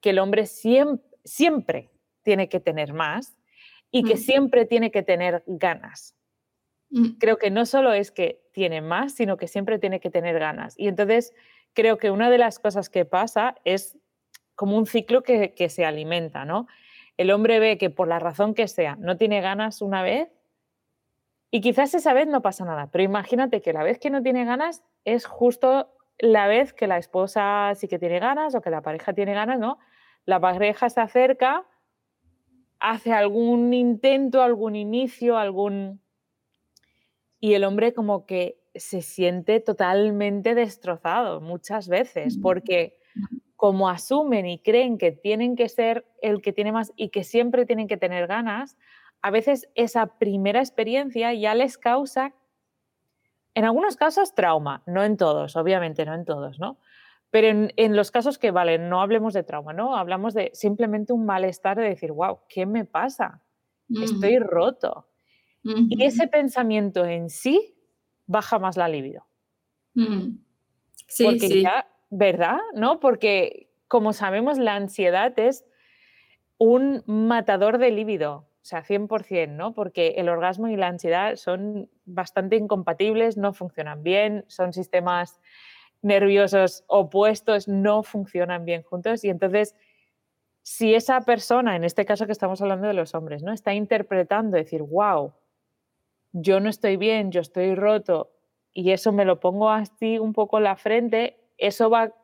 que 0.00 0.10
el 0.10 0.20
hombre 0.20 0.46
siempre, 0.46 1.10
siempre 1.24 1.90
tiene 2.22 2.48
que 2.48 2.60
tener 2.60 2.92
más 2.92 3.36
y 3.90 4.04
que 4.04 4.14
mm. 4.14 4.18
siempre 4.18 4.66
tiene 4.66 4.92
que 4.92 5.02
tener 5.02 5.42
ganas. 5.48 6.14
Mm. 6.90 7.18
Creo 7.18 7.38
que 7.38 7.50
no 7.50 7.66
solo 7.66 7.92
es 7.92 8.12
que 8.12 8.40
tiene 8.52 8.80
más, 8.80 9.14
sino 9.16 9.36
que 9.36 9.48
siempre 9.48 9.80
tiene 9.80 9.98
que 9.98 10.10
tener 10.10 10.38
ganas. 10.38 10.78
Y 10.78 10.86
entonces 10.86 11.34
creo 11.72 11.98
que 11.98 12.12
una 12.12 12.30
de 12.30 12.38
las 12.38 12.60
cosas 12.60 12.88
que 12.88 13.04
pasa 13.04 13.56
es 13.64 13.98
como 14.56 14.76
un 14.76 14.86
ciclo 14.86 15.22
que, 15.22 15.54
que 15.54 15.68
se 15.68 15.84
alimenta, 15.84 16.44
¿no? 16.44 16.66
El 17.16 17.30
hombre 17.30 17.60
ve 17.60 17.78
que 17.78 17.90
por 17.90 18.08
la 18.08 18.18
razón 18.18 18.54
que 18.54 18.66
sea 18.66 18.96
no 18.96 19.16
tiene 19.16 19.40
ganas 19.40 19.80
una 19.80 20.02
vez 20.02 20.28
y 21.50 21.60
quizás 21.60 21.94
esa 21.94 22.12
vez 22.12 22.26
no 22.26 22.42
pasa 22.42 22.64
nada, 22.64 22.88
pero 22.90 23.04
imagínate 23.04 23.62
que 23.62 23.72
la 23.72 23.84
vez 23.84 23.98
que 23.98 24.10
no 24.10 24.22
tiene 24.22 24.44
ganas 24.44 24.82
es 25.04 25.24
justo 25.24 25.92
la 26.18 26.46
vez 26.48 26.72
que 26.72 26.86
la 26.86 26.98
esposa 26.98 27.72
sí 27.74 27.88
que 27.88 27.98
tiene 27.98 28.18
ganas 28.18 28.54
o 28.54 28.60
que 28.60 28.70
la 28.70 28.82
pareja 28.82 29.12
tiene 29.12 29.34
ganas, 29.34 29.58
¿no? 29.58 29.78
La 30.24 30.40
pareja 30.40 30.88
se 30.90 31.00
acerca, 31.00 31.64
hace 32.80 33.12
algún 33.12 33.72
intento, 33.72 34.42
algún 34.42 34.76
inicio, 34.76 35.38
algún... 35.38 36.00
Y 37.38 37.54
el 37.54 37.64
hombre 37.64 37.92
como 37.92 38.26
que 38.26 38.58
se 38.74 39.02
siente 39.02 39.60
totalmente 39.60 40.54
destrozado 40.54 41.40
muchas 41.40 41.88
veces, 41.88 42.38
porque 42.38 42.98
como 43.56 43.88
asumen 43.88 44.46
y 44.46 44.58
creen 44.58 44.98
que 44.98 45.12
tienen 45.12 45.56
que 45.56 45.68
ser 45.68 46.06
el 46.20 46.42
que 46.42 46.52
tiene 46.52 46.72
más 46.72 46.92
y 46.94 47.08
que 47.08 47.24
siempre 47.24 47.66
tienen 47.66 47.88
que 47.88 47.96
tener 47.96 48.26
ganas, 48.26 48.76
a 49.22 49.30
veces 49.30 49.68
esa 49.74 50.18
primera 50.18 50.60
experiencia 50.60 51.32
ya 51.32 51.54
les 51.54 51.78
causa, 51.78 52.34
en 53.54 53.64
algunos 53.64 53.96
casos, 53.96 54.34
trauma, 54.34 54.82
no 54.86 55.02
en 55.02 55.16
todos, 55.16 55.56
obviamente 55.56 56.04
no 56.04 56.14
en 56.14 56.26
todos, 56.26 56.58
¿no? 56.58 56.78
Pero 57.30 57.70
en, 57.76 57.96
los 57.96 58.10
casos 58.10 58.38
que, 58.38 58.50
vale, 58.50 58.78
no 58.78 59.00
hablemos 59.00 59.34
de 59.34 59.42
trauma, 59.42 59.72
¿no? 59.72 59.96
Hablamos 59.96 60.32
de 60.32 60.50
simplemente 60.54 61.12
un 61.12 61.26
malestar 61.26 61.76
de 61.76 61.88
decir, 61.88 62.12
wow, 62.12 62.40
¿qué 62.48 62.66
me 62.66 62.84
pasa? 62.84 63.42
Estoy 63.88 64.38
roto. 64.38 65.08
Y 65.62 66.04
ese 66.04 66.28
pensamiento 66.28 67.04
en 67.04 67.28
sí 67.28 67.74
baja 68.26 68.58
más 68.58 68.76
la 68.76 68.88
libido. 68.88 69.26
Sí, 71.08 71.24
Porque 71.24 71.62
ya, 71.62 71.86
¿verdad? 72.10 72.58
¿No? 72.74 73.00
Porque 73.00 73.66
como 73.88 74.12
sabemos, 74.12 74.58
la 74.58 74.74
ansiedad 74.74 75.38
es 75.38 75.64
un 76.58 77.02
matador 77.06 77.78
de 77.78 77.90
líbido, 77.90 78.48
o 78.62 78.64
sea, 78.64 78.82
100%, 78.82 79.48
¿no? 79.50 79.74
Porque 79.74 80.14
el 80.16 80.28
orgasmo 80.28 80.68
y 80.68 80.76
la 80.76 80.88
ansiedad 80.88 81.36
son 81.36 81.88
bastante 82.04 82.56
incompatibles, 82.56 83.36
no 83.36 83.52
funcionan 83.52 84.02
bien, 84.02 84.44
son 84.48 84.72
sistemas 84.72 85.40
nerviosos 86.02 86.84
opuestos, 86.88 87.68
no 87.68 88.02
funcionan 88.02 88.64
bien 88.64 88.82
juntos 88.82 89.24
y 89.24 89.30
entonces 89.30 89.74
si 90.62 90.94
esa 90.94 91.20
persona, 91.20 91.76
en 91.76 91.84
este 91.84 92.04
caso 92.04 92.26
que 92.26 92.32
estamos 92.32 92.60
hablando 92.60 92.88
de 92.88 92.94
los 92.94 93.14
hombres, 93.14 93.42
¿no? 93.42 93.52
Está 93.52 93.72
interpretando, 93.72 94.56
decir, 94.56 94.82
wow, 94.82 95.32
yo 96.32 96.58
no 96.58 96.68
estoy 96.68 96.96
bien, 96.96 97.30
yo 97.30 97.40
estoy 97.40 97.76
roto, 97.76 98.32
y 98.72 98.90
eso 98.90 99.12
me 99.12 99.24
lo 99.24 99.38
pongo 99.38 99.70
así 99.70 100.18
un 100.18 100.32
poco 100.32 100.58
en 100.58 100.64
la 100.64 100.76
frente, 100.76 101.36
eso 101.58 101.90
va 101.90 102.02
a 102.02 102.14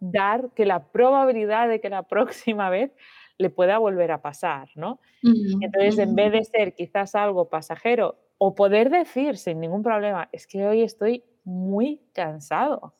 dar 0.00 0.50
que 0.54 0.66
la 0.66 0.90
probabilidad 0.90 1.68
de 1.68 1.80
que 1.80 1.90
la 1.90 2.02
próxima 2.02 2.70
vez 2.70 2.92
le 3.38 3.50
pueda 3.50 3.78
volver 3.78 4.12
a 4.12 4.20
pasar, 4.20 4.68
¿no? 4.74 5.00
Entonces, 5.22 5.98
en 5.98 6.14
vez 6.14 6.32
de 6.32 6.44
ser 6.44 6.74
quizás 6.74 7.14
algo 7.14 7.48
pasajero 7.48 8.18
o 8.36 8.54
poder 8.54 8.90
decir 8.90 9.38
sin 9.38 9.60
ningún 9.60 9.82
problema, 9.82 10.28
es 10.32 10.46
que 10.46 10.66
hoy 10.66 10.82
estoy 10.82 11.24
muy 11.44 12.02
cansado, 12.12 12.94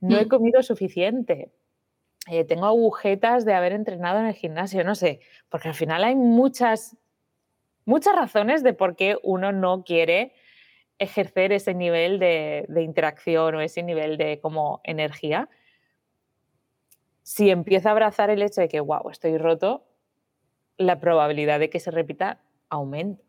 no 0.00 0.16
he 0.16 0.26
mm. 0.26 0.28
comido 0.28 0.62
suficiente, 0.62 1.52
eh, 2.30 2.44
tengo 2.44 2.66
agujetas 2.66 3.44
de 3.44 3.54
haber 3.54 3.72
entrenado 3.72 4.20
en 4.20 4.26
el 4.26 4.34
gimnasio, 4.34 4.84
no 4.84 4.94
sé, 4.94 5.20
porque 5.48 5.68
al 5.68 5.74
final 5.74 6.04
hay 6.04 6.14
muchas, 6.14 6.96
muchas 7.84 8.14
razones 8.14 8.62
de 8.62 8.74
por 8.74 8.96
qué 8.96 9.18
uno 9.22 9.52
no 9.52 9.82
quiere 9.84 10.32
ejercer 10.98 11.52
ese 11.52 11.74
nivel 11.74 12.18
de, 12.18 12.66
interacción 12.82 13.54
o 13.54 13.60
ese 13.60 13.82
nivel 13.82 14.16
de 14.16 14.40
como 14.40 14.80
energía, 14.84 15.48
si 17.22 17.50
empieza 17.50 17.88
a 17.88 17.92
abrazar 17.92 18.30
el 18.30 18.42
hecho 18.42 18.60
de 18.60 18.68
que, 18.68 18.80
wow, 18.80 19.08
estoy 19.10 19.38
roto, 19.38 19.84
la 20.76 21.00
probabilidad 21.00 21.58
de 21.58 21.70
que 21.70 21.80
se 21.80 21.90
repita 21.90 22.40
aumenta. 22.68 23.24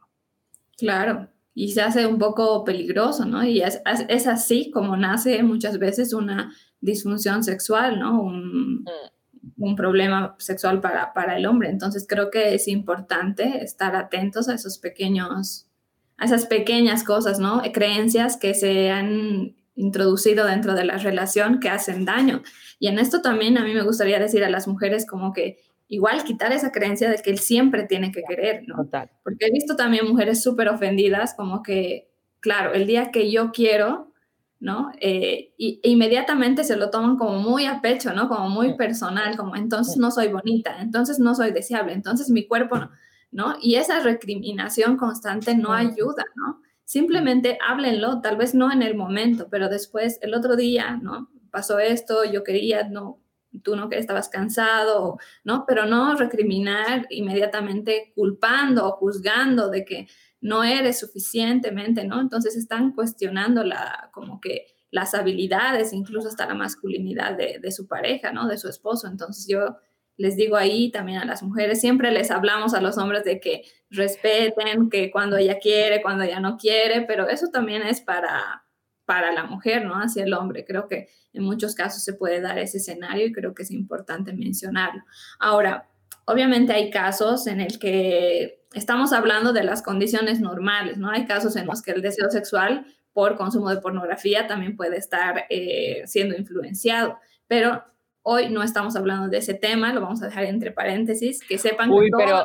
Claro, 0.77 1.29
y 1.53 1.71
se 1.71 1.81
hace 1.81 2.05
un 2.05 2.17
poco 2.17 2.63
peligroso, 2.65 3.25
¿no? 3.25 3.43
Y 3.45 3.61
es, 3.61 3.81
es 4.09 4.27
así 4.27 4.71
como 4.71 4.97
nace 4.97 5.41
muchas 5.43 5.79
veces 5.79 6.13
una 6.13 6.53
disfunción 6.81 7.43
sexual, 7.43 7.99
¿no? 7.99 8.21
Un, 8.21 8.81
mm. 8.81 9.63
un 9.63 9.75
problema 9.75 10.35
sexual 10.39 10.81
para, 10.81 11.13
para 11.13 11.37
el 11.37 11.45
hombre. 11.45 11.69
Entonces 11.69 12.05
creo 12.07 12.29
que 12.29 12.55
es 12.55 12.67
importante 12.67 13.63
estar 13.63 13.95
atentos 13.95 14.49
a 14.49 14.55
esos 14.55 14.77
pequeños 14.77 15.69
a 16.17 16.25
esas 16.25 16.45
pequeñas 16.45 17.03
cosas, 17.03 17.39
¿no? 17.39 17.61
Creencias 17.73 18.37
que 18.37 18.53
se 18.53 18.89
han 18.91 19.55
introducido 19.75 20.45
dentro 20.45 20.73
de 20.73 20.85
la 20.85 20.97
relación 20.97 21.59
que 21.59 21.69
hacen 21.69 22.05
daño. 22.05 22.41
Y 22.79 22.87
en 22.87 22.99
esto 22.99 23.21
también 23.21 23.57
a 23.57 23.63
mí 23.63 23.73
me 23.73 23.83
gustaría 23.83 24.19
decir 24.19 24.43
a 24.43 24.49
las 24.49 24.67
mujeres 24.67 25.05
como 25.05 25.33
que 25.33 25.59
igual 25.87 26.23
quitar 26.23 26.51
esa 26.51 26.71
creencia 26.71 27.09
de 27.09 27.17
que 27.17 27.29
él 27.29 27.39
siempre 27.39 27.83
tiene 27.83 28.11
que 28.11 28.23
querer, 28.23 28.63
¿no? 28.67 28.89
Porque 29.23 29.45
he 29.45 29.51
visto 29.51 29.75
también 29.75 30.07
mujeres 30.07 30.41
súper 30.41 30.69
ofendidas 30.69 31.33
como 31.35 31.61
que, 31.61 32.09
claro, 32.39 32.73
el 32.73 32.87
día 32.87 33.11
que 33.11 33.29
yo 33.31 33.51
quiero, 33.51 34.11
¿no? 34.59 34.91
Eh, 34.99 35.53
y, 35.57 35.79
inmediatamente 35.83 36.63
se 36.63 36.77
lo 36.77 36.89
toman 36.89 37.17
como 37.17 37.39
muy 37.39 37.65
a 37.65 37.81
pecho, 37.81 38.13
¿no? 38.13 38.27
Como 38.27 38.49
muy 38.49 38.75
personal, 38.75 39.37
como 39.37 39.55
entonces 39.55 39.97
no 39.97 40.09
soy 40.09 40.29
bonita, 40.29 40.77
entonces 40.81 41.19
no 41.19 41.35
soy 41.35 41.51
deseable, 41.51 41.93
entonces 41.93 42.29
mi 42.29 42.47
cuerpo 42.47 42.77
no. 42.77 42.89
¿No? 43.31 43.55
Y 43.61 43.75
esa 43.75 43.99
recriminación 43.99 44.97
constante 44.97 45.55
no 45.55 45.73
ayuda, 45.73 46.23
¿no? 46.35 46.61
Simplemente 46.83 47.57
háblenlo, 47.67 48.21
tal 48.21 48.37
vez 48.37 48.53
no 48.53 48.71
en 48.71 48.81
el 48.81 48.95
momento, 48.95 49.47
pero 49.49 49.69
después, 49.69 50.19
el 50.21 50.33
otro 50.33 50.55
día, 50.55 50.99
¿no? 51.01 51.29
Pasó 51.51 51.79
esto, 51.79 52.23
yo 52.23 52.43
quería, 52.43 52.87
no, 52.87 53.19
tú 53.63 53.75
no 53.75 53.89
que 53.89 53.97
estabas 53.97 54.29
cansado, 54.29 55.17
¿no? 55.43 55.65
Pero 55.67 55.85
no 55.85 56.15
recriminar 56.15 57.07
inmediatamente 57.09 58.11
culpando 58.15 58.87
o 58.87 58.91
juzgando 58.93 59.69
de 59.69 59.85
que 59.85 60.07
no 60.41 60.63
eres 60.63 60.99
suficientemente, 60.99 62.05
¿no? 62.05 62.21
Entonces 62.21 62.55
están 62.55 62.91
cuestionando 62.93 63.63
la, 63.63 64.09
como 64.13 64.39
que 64.39 64.67
las 64.91 65.13
habilidades, 65.15 65.91
incluso 65.91 66.27
hasta 66.27 66.45
la 66.45 66.53
masculinidad 66.53 67.35
de, 67.35 67.59
de 67.59 67.71
su 67.71 67.87
pareja, 67.87 68.31
¿no? 68.31 68.47
De 68.47 68.57
su 68.57 68.69
esposo. 68.69 69.07
Entonces 69.07 69.47
yo 69.47 69.77
les 70.17 70.35
digo 70.35 70.55
ahí 70.55 70.91
también 70.91 71.19
a 71.19 71.25
las 71.25 71.43
mujeres, 71.43 71.81
siempre 71.81 72.11
les 72.11 72.31
hablamos 72.31 72.73
a 72.73 72.81
los 72.81 72.97
hombres 72.97 73.23
de 73.23 73.39
que 73.39 73.63
respeten, 73.89 74.89
que 74.89 75.11
cuando 75.11 75.37
ella 75.37 75.59
quiere, 75.59 76.01
cuando 76.01 76.23
ella 76.23 76.39
no 76.39 76.57
quiere, 76.57 77.01
pero 77.01 77.27
eso 77.27 77.47
también 77.49 77.81
es 77.83 78.01
para, 78.01 78.65
para 79.05 79.31
la 79.33 79.43
mujer, 79.43 79.85
¿no? 79.85 79.95
Hacia 79.95 80.23
el 80.23 80.33
hombre. 80.33 80.65
Creo 80.65 80.87
que 80.87 81.09
en 81.33 81.43
muchos 81.43 81.75
casos 81.75 82.03
se 82.03 82.13
puede 82.13 82.41
dar 82.41 82.57
ese 82.57 82.77
escenario 82.77 83.27
y 83.27 83.31
creo 83.31 83.53
que 83.53 83.63
es 83.63 83.71
importante 83.71 84.33
mencionarlo. 84.33 85.03
Ahora, 85.39 85.89
obviamente 86.25 86.73
hay 86.73 86.89
casos 86.89 87.47
en 87.47 87.61
el 87.61 87.77
que 87.79 88.65
estamos 88.73 89.13
hablando 89.13 89.53
de 89.53 89.63
las 89.63 89.81
condiciones 89.81 90.39
normales, 90.39 90.97
¿no? 90.97 91.09
Hay 91.09 91.25
casos 91.25 91.55
en 91.55 91.67
los 91.67 91.81
que 91.81 91.91
el 91.91 92.01
deseo 92.01 92.29
sexual 92.29 92.85
por 93.13 93.37
consumo 93.37 93.69
de 93.69 93.79
pornografía 93.79 94.47
también 94.47 94.75
puede 94.75 94.97
estar 94.97 95.45
eh, 95.49 96.03
siendo 96.05 96.35
influenciado, 96.35 97.17
pero 97.47 97.83
Hoy 98.27 98.49
no 98.49 98.63
estamos 98.63 98.95
hablando 98.95 99.27
de 99.27 99.37
ese 99.37 99.53
tema, 99.53 99.93
lo 99.93 100.01
vamos 100.01 100.23
a 100.23 100.25
dejar 100.25 100.45
entre 100.45 100.71
paréntesis, 100.71 101.45
que 101.47 101.59
sepan 101.59 101.91
Uy, 101.91 102.09
pero, 102.09 102.43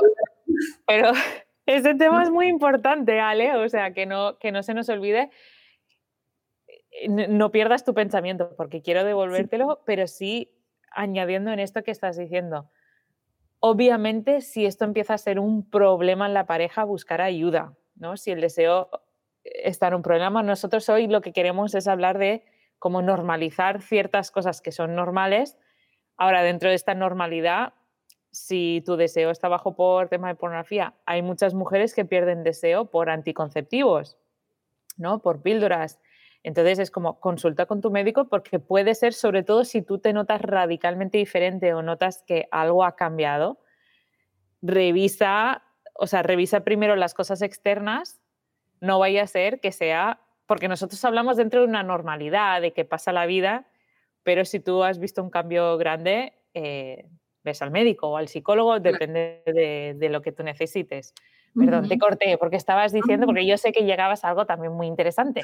pero 0.87 1.13
ese 1.65 1.95
tema 1.95 2.23
es 2.23 2.29
muy 2.31 2.49
importante, 2.49 3.19
Ale, 3.19 3.57
o 3.57 3.67
sea, 3.67 3.95
que 3.95 4.05
no, 4.05 4.39
que 4.39 4.53
no 4.53 4.63
se 4.63 4.75
nos 4.75 4.91
olvide. 4.91 5.31
No 7.09 7.51
pierdas 7.51 7.83
tu 7.83 7.95
pensamiento, 7.95 8.55
porque 8.59 8.83
quiero 8.83 9.05
devolvértelo, 9.05 9.81
pero 9.87 10.07
sí 10.07 10.53
añadiendo 10.91 11.51
en 11.51 11.61
esto 11.61 11.83
que 11.83 11.93
estás 11.93 12.19
diciendo. 12.19 12.69
Obviamente, 13.59 14.43
si 14.43 14.67
esto 14.67 14.85
empieza 14.85 15.15
a 15.15 15.19
ser 15.19 15.39
un 15.39 15.71
problema 15.71 16.27
en 16.27 16.35
la 16.35 16.45
pareja, 16.45 16.85
buscar 16.85 17.23
ayuda, 17.23 17.73
¿no? 17.95 18.19
Si 18.19 18.31
el 18.31 18.43
deseo 18.43 18.91
está 19.45 19.89
en 19.89 19.95
un 19.95 20.03
problema, 20.03 20.43
nosotros 20.43 20.87
hoy 20.91 21.07
lo 21.07 21.23
que 21.23 21.33
queremos 21.33 21.75
es 21.75 21.89
hablar 21.89 22.19
de 22.19 22.45
cómo 22.79 23.01
normalizar 23.01 23.81
ciertas 23.81 24.31
cosas 24.31 24.61
que 24.61 24.73
son 24.73 24.95
normales 24.95 25.57
Ahora, 26.21 26.43
dentro 26.43 26.69
de 26.69 26.75
esta 26.75 26.95
normalidad, 26.95 27.73
si 28.31 28.83
tu 28.85 28.97
deseo 28.97 29.31
está 29.31 29.49
bajo 29.49 29.75
por 29.75 30.11
tema 30.11 30.29
de 30.29 30.35
pornografía, 30.35 30.93
hay 31.07 31.23
muchas 31.23 31.55
mujeres 31.55 31.95
que 31.95 32.05
pierden 32.05 32.45
deseo 32.45 32.91
por 32.91 33.09
anticonceptivos, 33.09 34.19
¿no? 34.99 35.23
Por 35.23 35.41
píldoras. 35.41 35.99
Entonces 36.43 36.79
es 36.79 36.91
como 36.91 37.21
consulta 37.21 37.65
con 37.65 37.81
tu 37.81 37.91
médico 37.91 38.29
porque 38.29 38.59
puede 38.59 38.95
ser, 38.95 39.15
sobre 39.15 39.43
todo 39.45 39.65
si 39.65 39.81
tú 39.81 39.99
te 39.99 40.13
notas 40.13 40.43
radicalmente 40.43 41.17
diferente 41.17 41.73
o 41.73 41.81
notas 41.81 42.23
que 42.27 42.49
algo 42.51 42.85
ha 42.85 42.97
cambiado, 42.97 43.59
revisa, 44.61 45.63
o 45.95 46.07
sea, 46.07 46.23
revisa 46.23 46.65
primero 46.65 46.97
las 46.97 47.15
cosas 47.15 47.41
externas, 47.41 48.21
no 48.83 48.99
vaya 48.99 49.23
a 49.23 49.27
ser 49.27 49.59
que 49.59 49.73
sea, 49.73 50.21
porque 50.45 50.69
nosotros 50.69 51.03
hablamos 51.03 51.39
dentro 51.39 51.61
de 51.61 51.67
una 51.67 51.83
normalidad, 51.83 52.61
de 52.61 52.75
que 52.75 52.85
pasa 52.85 53.11
la 53.11 53.25
vida 53.25 53.70
pero 54.23 54.45
si 54.45 54.61
tú 54.61 54.83
has 54.83 54.99
visto 54.99 55.23
un 55.23 55.31
cambio 55.31 55.77
grande, 55.77 56.35
eh, 56.55 57.07
ves 57.43 57.63
al 57.63 57.71
médico 57.71 58.09
o 58.09 58.17
al 58.17 58.29
psicólogo, 58.29 58.81
depende 58.81 59.43
de, 59.47 60.09
lo 60.11 60.23
que 60.23 60.33
tú 60.33 60.43
necesites. 60.43 61.15
Perdón, 61.55 61.89
te 61.89 61.99
corté 61.99 62.39
porque 62.39 62.57
estabas 62.57 62.93
diciendo, 62.93 63.27
porque 63.27 63.45
yo 63.45 63.57
sé 63.57 63.73
que 63.73 63.85
llegabas 63.85 64.25
a 64.25 64.29
algo 64.29 64.47
también 64.47 64.73
muy 64.73 64.87
interesante. 64.87 65.43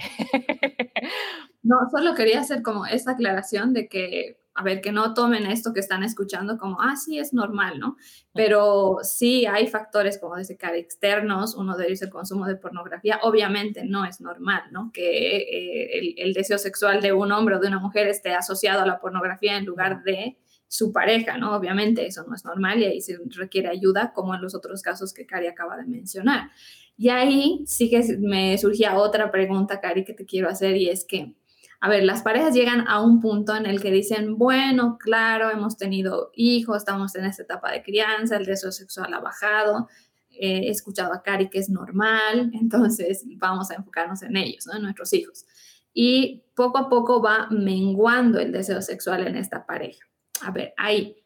no, 1.62 1.76
solo 1.90 2.14
quería 2.14 2.40
hacer 2.40 2.62
como 2.62 2.86
esta 2.86 3.12
aclaración 3.12 3.72
de 3.72 3.88
que 3.88 4.38
a 4.56 4.62
ver, 4.62 4.80
que 4.80 4.90
no 4.90 5.12
tomen 5.12 5.44
esto 5.46 5.74
que 5.74 5.80
están 5.80 6.02
escuchando 6.02 6.56
como, 6.56 6.80
ah, 6.80 6.96
sí, 6.96 7.18
es 7.18 7.34
normal, 7.34 7.78
¿no? 7.78 7.96
Pero 8.32 8.98
sí 9.02 9.44
hay 9.44 9.66
factores, 9.66 10.18
como 10.18 10.36
dice 10.36 10.56
Cari, 10.56 10.78
externos, 10.78 11.54
uno 11.54 11.76
de 11.76 11.86
ellos 11.86 12.00
el 12.00 12.08
consumo 12.08 12.46
de 12.46 12.56
pornografía, 12.56 13.20
obviamente 13.22 13.84
no 13.84 14.06
es 14.06 14.22
normal, 14.22 14.62
¿no? 14.72 14.90
Que 14.94 15.36
eh, 15.36 16.14
el, 16.16 16.32
deseo 16.32 16.56
sexual 16.56 17.02
de 17.02 17.12
un 17.12 17.32
hombre 17.32 17.56
o 17.56 17.60
de 17.60 17.68
una 17.68 17.78
mujer 17.78 18.08
esté 18.08 18.32
asociado 18.32 18.80
a 18.80 18.86
la 18.86 18.98
pornografía 18.98 19.58
en 19.58 19.66
lugar 19.66 20.02
de 20.04 20.38
su 20.68 20.90
pareja, 20.90 21.36
¿no? 21.36 21.54
Obviamente 21.54 22.06
eso 22.06 22.24
no 22.26 22.34
es 22.34 22.44
normal 22.46 22.80
y 22.80 22.86
ahí 22.86 23.00
se 23.02 23.18
requiere 23.36 23.68
ayuda, 23.68 24.12
como 24.14 24.34
en 24.34 24.40
los 24.40 24.54
otros 24.54 24.80
casos 24.80 25.12
que 25.12 25.26
Cari 25.26 25.48
acaba 25.48 25.76
de 25.76 25.84
mencionar. 25.84 26.50
Y 26.96 27.10
ahí 27.10 27.62
sí 27.66 27.90
que 27.90 28.02
me 28.18 28.56
surgía 28.56 28.96
otra 28.96 29.30
pregunta, 29.30 29.80
Cari, 29.80 30.02
que 30.02 30.14
te 30.14 30.24
quiero 30.24 30.48
hacer 30.48 30.76
y 30.76 30.88
es 30.88 31.04
que, 31.04 31.34
a 31.80 31.88
ver, 31.88 32.04
las 32.04 32.22
parejas 32.22 32.54
llegan 32.54 32.86
a 32.88 33.00
un 33.02 33.20
punto 33.20 33.54
en 33.54 33.66
el 33.66 33.80
que 33.80 33.90
dicen, 33.90 34.38
bueno, 34.38 34.96
claro, 34.98 35.50
hemos 35.50 35.76
tenido 35.76 36.30
hijos, 36.34 36.78
estamos 36.78 37.14
en 37.16 37.26
esta 37.26 37.42
etapa 37.42 37.70
de 37.70 37.82
crianza, 37.82 38.36
el 38.36 38.46
deseo 38.46 38.72
sexual 38.72 39.12
ha 39.12 39.20
bajado, 39.20 39.88
eh, 40.30 40.62
he 40.64 40.70
escuchado 40.70 41.12
a 41.12 41.22
Cari 41.22 41.48
que 41.48 41.58
es 41.58 41.68
normal, 41.68 42.50
entonces 42.60 43.24
vamos 43.36 43.70
a 43.70 43.74
enfocarnos 43.74 44.22
en 44.22 44.36
ellos, 44.36 44.66
en 44.72 44.82
nuestros 44.82 45.12
hijos. 45.12 45.44
Y 45.92 46.44
poco 46.54 46.78
a 46.78 46.88
poco 46.88 47.22
va 47.22 47.48
menguando 47.50 48.38
el 48.38 48.52
deseo 48.52 48.82
sexual 48.82 49.26
en 49.26 49.36
esta 49.36 49.64
pareja. 49.64 50.06
A 50.42 50.50
ver, 50.50 50.74
ahí 50.76 51.16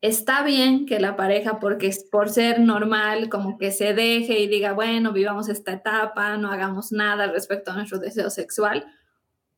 está 0.00 0.42
bien 0.42 0.86
que 0.86 1.00
la 1.00 1.16
pareja, 1.16 1.58
porque 1.60 1.88
es 1.88 2.04
por 2.04 2.28
ser 2.28 2.60
normal, 2.60 3.28
como 3.28 3.58
que 3.58 3.70
se 3.70 3.94
deje 3.94 4.40
y 4.40 4.48
diga, 4.48 4.72
bueno, 4.72 5.12
vivamos 5.12 5.48
esta 5.48 5.72
etapa, 5.72 6.36
no 6.36 6.50
hagamos 6.50 6.92
nada 6.92 7.26
respecto 7.28 7.70
a 7.70 7.74
nuestro 7.74 7.98
deseo 7.98 8.30
sexual, 8.30 8.86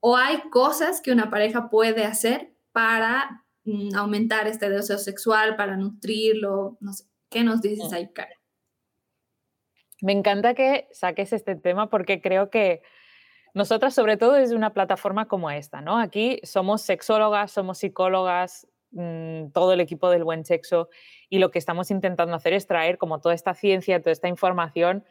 o 0.01 0.17
hay 0.17 0.41
cosas 0.51 1.01
que 1.01 1.13
una 1.13 1.31
pareja 1.31 1.69
puede 1.69 2.05
hacer 2.05 2.53
para 2.73 3.45
mm, 3.65 3.95
aumentar 3.95 4.47
este 4.47 4.69
deseo 4.69 4.99
sexual, 4.99 5.57
para 5.57 5.77
nutrirlo, 5.77 6.79
no 6.81 6.93
sé. 6.93 7.05
¿Qué 7.31 7.45
nos 7.45 7.63
dices 7.63 7.93
ahí, 7.93 8.13
Karen? 8.13 8.37
Me 10.03 10.13
encanta 10.13 10.55
que 10.55 10.89
saques 10.91 11.33
este 11.33 11.55
tema 11.55 11.89
porque 11.91 12.21
creo 12.21 12.51
que 12.51 12.83
nosotras, 13.55 13.95
sobre 13.95 14.17
todo 14.17 14.33
desde 14.33 14.57
una 14.57 14.73
plataforma 14.73 15.29
como 15.29 15.51
esta, 15.51 15.81
¿no? 15.81 15.99
Aquí 15.99 16.41
somos 16.43 16.83
sexólogas, 16.83 17.53
somos 17.53 17.79
psicólogas, 17.79 18.67
mm, 18.93 19.51
todo 19.53 19.73
el 19.73 19.81
equipo 19.81 20.11
del 20.11 20.25
buen 20.25 20.45
sexo 20.45 20.89
y 21.29 21.39
lo 21.39 21.51
que 21.51 21.59
estamos 21.59 21.91
intentando 21.91 22.35
hacer 22.35 22.53
es 22.53 22.67
traer 22.67 22.99
como 22.99 23.21
toda 23.21 23.35
esta 23.35 23.55
ciencia, 23.55 24.01
toda 24.01 24.13
esta 24.13 24.29
información 24.29 25.05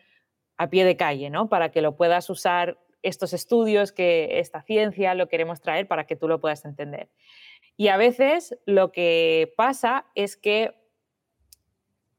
a 0.58 0.70
pie 0.70 0.84
de 0.84 0.98
calle, 0.98 1.30
¿no? 1.30 1.48
Para 1.48 1.72
que 1.72 1.82
lo 1.82 1.96
puedas 1.96 2.30
usar 2.30 2.78
estos 3.02 3.34
estudios, 3.34 3.92
que 3.92 4.40
esta 4.40 4.62
ciencia 4.62 5.14
lo 5.14 5.28
queremos 5.28 5.62
traer 5.62 5.88
para 5.88 6.06
que 6.06 6.16
tú 6.16 6.28
lo 6.28 6.40
puedas 6.40 6.66
entender. 6.66 7.10
Y 7.78 7.88
a 7.88 7.98
veces 7.98 8.58
lo 8.66 8.92
que 8.92 9.54
pasa 9.56 10.06
es 10.16 10.36
que 10.36 10.76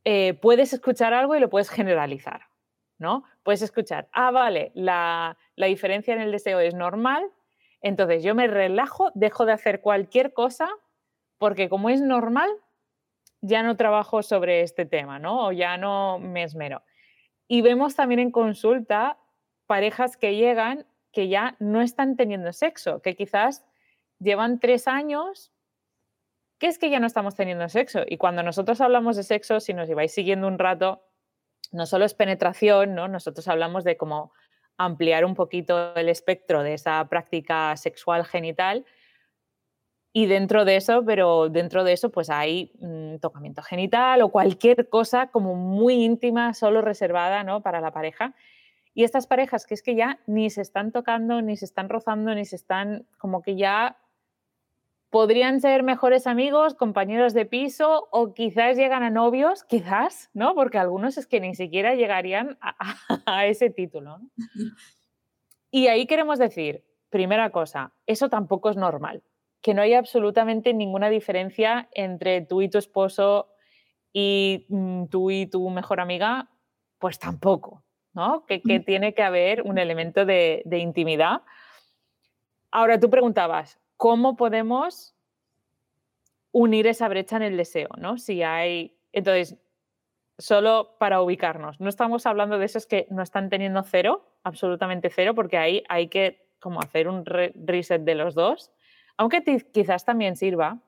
eh, 0.05 0.35
puedes 0.35 0.73
escuchar 0.73 1.13
algo 1.13 1.37
y 1.37 1.41
lo 1.41 1.51
puedes 1.51 1.69
generalizar, 1.69 2.43
¿no? 2.99 3.25
Puedes 3.43 3.63
escuchar, 3.63 4.09
ah, 4.13 4.31
vale, 4.31 4.73
la, 4.75 5.37
la 5.57 5.67
diferencia 5.67 6.15
en 6.15 6.21
el 6.21 6.33
deseo 6.33 6.61
es 6.61 6.75
normal, 6.75 7.31
entonces 7.83 8.23
yo 8.23 8.35
me 8.35 8.47
relajo, 8.47 9.11
dejo 9.15 9.45
de 9.45 9.53
hacer 9.53 9.81
cualquier 9.81 10.33
cosa, 10.33 10.69
porque 11.39 11.69
como 11.69 11.91
es 11.91 12.01
normal, 12.01 12.51
ya 13.43 13.63
no 13.63 13.77
trabajo 13.77 14.23
sobre 14.23 14.63
este 14.63 14.87
tema, 14.87 15.19
¿no? 15.19 15.47
O 15.47 15.53
ya 15.53 15.77
no 15.77 16.19
me 16.19 16.43
esmero. 16.43 16.83
Y 17.49 17.63
vemos 17.63 17.97
también 17.97 18.21
en 18.21 18.31
consulta 18.31 19.19
parejas 19.71 20.17
que 20.17 20.35
llegan 20.35 20.85
que 21.13 21.29
ya 21.29 21.55
no 21.61 21.81
están 21.81 22.17
teniendo 22.17 22.53
sexo, 22.53 23.03
que 23.03 23.15
quizás 23.15 23.65
llevan 24.19 24.59
tres 24.59 24.89
años, 24.89 25.53
que 26.59 26.67
es 26.67 26.77
que 26.77 26.91
ya 26.91 26.99
no 26.99 27.07
estamos 27.07 27.37
teniendo 27.37 27.69
sexo. 27.69 28.01
Y 28.05 28.17
cuando 28.17 28.43
nosotros 28.43 28.81
hablamos 28.81 29.15
de 29.15 29.23
sexo, 29.23 29.61
si 29.61 29.73
nos 29.73 29.87
lleváis 29.87 30.11
siguiendo 30.11 30.49
un 30.49 30.59
rato, 30.59 31.05
no 31.71 31.87
solo 31.87 32.05
es 32.05 32.15
penetración, 32.15 32.97
¿no? 32.97 33.07
Nosotros 33.07 33.47
hablamos 33.47 33.85
de 33.85 33.97
cómo 33.97 34.33
ampliar 34.77 35.25
un 35.25 35.37
poquito 35.37 35.95
el 35.95 36.09
espectro 36.09 36.65
de 36.65 36.75
esa 36.75 37.09
práctica 37.09 37.77
sexual 37.77 38.25
genital. 38.25 38.85
Y 40.13 40.27
dentro 40.27 40.65
de 40.65 40.75
eso, 40.75 41.05
pero 41.05 41.49
dentro 41.49 41.85
de 41.85 41.93
eso, 41.93 42.11
pues 42.11 42.29
hay 42.29 42.73
mm, 42.81 43.19
tocamiento 43.19 43.63
genital 43.63 44.21
o 44.23 44.31
cualquier 44.31 44.89
cosa 44.89 45.29
como 45.29 45.55
muy 45.55 46.03
íntima, 46.03 46.55
solo 46.55 46.81
reservada 46.83 47.45
¿no? 47.45 47.63
para 47.63 47.81
la 47.81 47.93
pareja. 47.93 48.35
Y 48.95 49.05
estas 49.05 49.27
parejas 49.27 49.67
que 49.67 49.75
es 49.75 49.83
que 49.83 49.95
ya 49.95 50.21
ni 50.27 50.51
se 50.51 50.63
están 50.63 50.93
tocando, 50.93 51.43
ni 51.43 51.57
se 51.57 51.65
están 51.65 51.89
rozando, 51.89 52.35
ni 52.35 52.45
se 52.45 52.57
están, 52.57 53.07
como 53.19 53.43
que 53.43 53.57
ya 53.57 53.97
podrían 55.11 55.61
ser 55.61 55.83
mejores 55.83 56.27
amigos, 56.27 56.75
compañeros 56.75 57.35
de 57.35 57.45
piso 57.45 58.09
o 58.13 58.33
quizás 58.33 58.77
llegan 58.77 59.03
a 59.03 59.11
novios, 59.11 59.65
quizás, 59.65 60.31
¿no? 60.35 60.55
Porque 60.55 60.79
algunos 60.79 61.19
es 61.19 61.27
que 61.27 61.41
ni 61.41 61.55
siquiera 61.55 61.95
llegarían 61.95 62.59
a, 62.61 63.47
ese 63.47 63.71
título. 63.71 64.21
Y 65.71 65.89
ahí 65.89 66.07
queremos 66.07 66.39
decir, 66.39 66.85
primera 67.11 67.51
cosa, 67.51 67.93
eso 68.07 68.29
tampoco 68.29 68.71
es 68.71 68.77
normal, 68.77 69.23
que 69.61 69.75
no 69.75 69.83
hay 69.83 69.95
absolutamente 69.95 70.73
ninguna 70.73 71.11
diferencia 71.11 71.89
entre 71.93 72.41
tú 72.43 72.63
y 72.63 72.69
tu 72.69 72.79
esposo 72.79 73.49
y 74.13 74.67
mm, 74.69 75.07
tú 75.07 75.31
y 75.31 75.47
tu 75.47 75.69
mejor 75.71 76.01
amiga, 76.01 76.51
pues 76.99 77.19
tampoco. 77.19 77.83
Que, 78.47 78.81
tiene 78.81 79.15
que 79.15 79.23
haber 79.23 79.63
un 79.63 79.79
elemento 79.79 80.25
de, 80.25 80.63
intimidad. 80.71 81.43
Ahora 82.71 82.99
tú 82.99 83.09
preguntabas, 83.11 83.79
¿cómo 83.97 84.37
podemos 84.37 85.15
unir 86.53 86.87
esa 86.87 87.09
brecha 87.09 87.37
en 87.37 87.43
el 87.43 87.57
deseo? 87.57 87.89
¿no? 87.99 88.19
Si 88.19 88.43
hay. 88.43 88.97
Entonces, 89.13 89.57
solo 90.39 90.97
para 90.99 91.21
ubicarnos, 91.21 91.81
no 91.81 91.89
estamos 91.89 92.27
hablando 92.27 92.59
de 92.59 92.67
esos 92.67 92.87
que 92.87 93.07
no 93.11 93.23
están 93.23 93.49
teniendo 93.49 93.83
cero, 93.83 94.27
absolutamente 94.43 95.11
cero, 95.11 95.35
porque 95.35 95.59
ahí 95.59 95.85
hay 95.89 96.09
que 96.09 96.49
como 96.61 96.81
hacer 96.81 97.09
un 97.09 97.25
reset 97.25 98.03
de 98.03 98.15
los 98.15 98.35
dos, 98.35 98.71
aunque 99.17 99.43
quizás 99.73 100.05
también 100.05 100.37
sirva. 100.37 100.79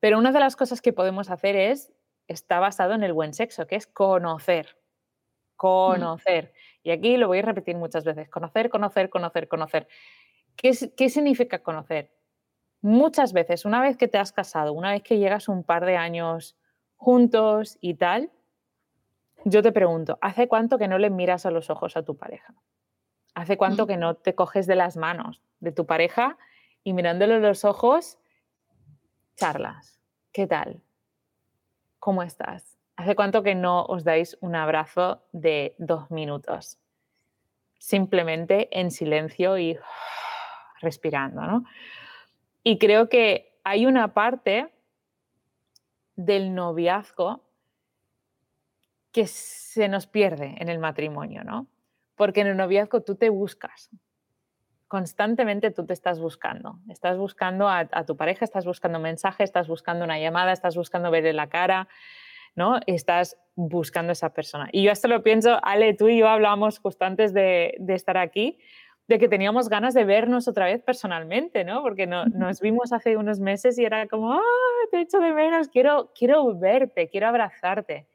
Pero 0.00 0.18
una 0.18 0.32
de 0.32 0.40
las 0.40 0.56
cosas 0.56 0.80
que 0.80 0.92
podemos 0.92 1.30
hacer 1.30 1.56
es, 1.56 1.92
está 2.28 2.60
basado 2.60 2.94
en 2.94 3.02
el 3.02 3.12
buen 3.12 3.34
sexo, 3.34 3.66
que 3.66 3.76
es 3.76 3.86
conocer. 3.86 4.76
Mm. 5.56 5.58
Conocer. 5.58 6.52
Y 6.82 6.90
aquí 6.90 7.16
lo 7.16 7.28
voy 7.28 7.38
a 7.38 7.42
repetir 7.42 7.76
muchas 7.76 8.04
veces. 8.04 8.28
Conocer, 8.28 8.70
conocer, 8.70 9.10
conocer, 9.10 9.48
conocer. 9.48 9.88
¿Qué, 10.54 10.72
¿Qué, 10.96 11.08
significa 11.08 11.62
conocer? 11.62 12.12
Muchas 12.80 13.32
veces, 13.32 13.64
una 13.64 13.80
vez 13.80 13.96
que 13.96 14.08
te 14.08 14.18
has 14.18 14.32
casado, 14.32 14.72
una 14.72 14.92
vez 14.92 15.02
que 15.02 15.18
llegas 15.18 15.48
un 15.48 15.64
par 15.64 15.84
de 15.84 15.96
años 15.96 16.56
juntos 16.96 17.78
y 17.80 17.94
tal, 17.94 18.30
yo 19.44 19.62
te 19.62 19.72
pregunto, 19.72 20.18
¿hace 20.20 20.48
cuánto 20.48 20.78
que 20.78 20.88
no 20.88 20.98
le 20.98 21.10
miras 21.10 21.46
a 21.46 21.50
los 21.50 21.70
ojos 21.70 21.96
a 21.96 22.02
tu 22.02 22.16
pareja? 22.16 22.54
¿Hace 23.34 23.56
cuánto 23.56 23.86
que 23.86 23.96
no 23.96 24.14
te 24.14 24.34
coges 24.34 24.66
de 24.66 24.76
las 24.76 24.96
manos 24.96 25.42
de 25.60 25.72
tu 25.72 25.86
pareja 25.86 26.38
y 26.82 26.92
mirándole 26.92 27.38
los 27.38 27.64
ojos, 27.64 28.18
charlas? 29.36 30.00
¿Qué 30.32 30.46
tal? 30.46 30.82
¿Cómo 31.98 32.22
estás? 32.22 32.75
¿Hace 32.96 33.14
cuánto 33.14 33.42
que 33.42 33.54
no 33.54 33.84
os 33.84 34.04
dais 34.04 34.38
un 34.40 34.56
abrazo 34.56 35.22
de 35.32 35.74
dos 35.78 36.10
minutos? 36.10 36.78
Simplemente 37.78 38.68
en 38.72 38.90
silencio 38.90 39.58
y 39.58 39.78
respirando, 40.80 41.42
¿no? 41.42 41.64
Y 42.62 42.78
creo 42.78 43.08
que 43.08 43.58
hay 43.64 43.86
una 43.86 44.14
parte 44.14 44.72
del 46.16 46.54
noviazgo 46.54 47.44
que 49.12 49.26
se 49.26 49.88
nos 49.88 50.06
pierde 50.06 50.56
en 50.58 50.68
el 50.68 50.78
matrimonio, 50.78 51.44
¿no? 51.44 51.66
Porque 52.16 52.40
en 52.40 52.48
el 52.48 52.56
noviazgo 52.56 53.02
tú 53.02 53.14
te 53.14 53.28
buscas, 53.28 53.90
constantemente 54.88 55.70
tú 55.70 55.84
te 55.86 55.92
estás 55.92 56.18
buscando. 56.18 56.78
Estás 56.88 57.18
buscando 57.18 57.68
a, 57.68 57.86
tu 58.04 58.16
pareja, 58.16 58.44
estás 58.44 58.64
buscando 58.64 58.98
mensajes, 58.98 59.44
estás 59.44 59.68
buscando 59.68 60.04
una 60.04 60.18
llamada, 60.18 60.52
estás 60.52 60.76
buscando 60.76 61.10
verle 61.10 61.32
la 61.32 61.48
cara, 61.48 61.88
¿no? 62.56 62.80
Estás 62.86 63.38
buscando 63.54 64.12
esa 64.12 64.30
persona. 64.30 64.68
Y 64.72 64.82
yo 64.82 64.90
esto 64.90 65.06
lo 65.06 65.22
pienso, 65.22 65.58
Ale, 65.62 65.94
tú 65.94 66.08
y 66.08 66.18
yo 66.18 66.28
hablábamos 66.28 66.78
justo 66.78 67.04
antes 67.04 67.32
de, 67.32 67.76
estar 67.88 68.16
aquí, 68.16 68.58
de 69.06 69.18
que 69.18 69.28
teníamos 69.28 69.68
ganas 69.68 69.94
de 69.94 70.04
vernos 70.04 70.48
otra 70.48 70.64
vez 70.64 70.82
personalmente, 70.82 71.62
¿no? 71.64 71.82
Porque 71.82 72.06
nos 72.06 72.60
vimos 72.60 72.92
hace 72.92 73.16
unos 73.16 73.38
meses 73.38 73.78
y 73.78 73.84
era 73.84 74.08
como, 74.08 74.32
ah, 74.32 74.40
te 74.90 75.02
echo 75.02 75.20
de 75.20 75.32
menos, 75.32 75.68
quiero, 75.68 76.12
quiero 76.18 76.58
verte, 76.58 77.08
quiero 77.08 77.28
abrazarte. 77.28 78.08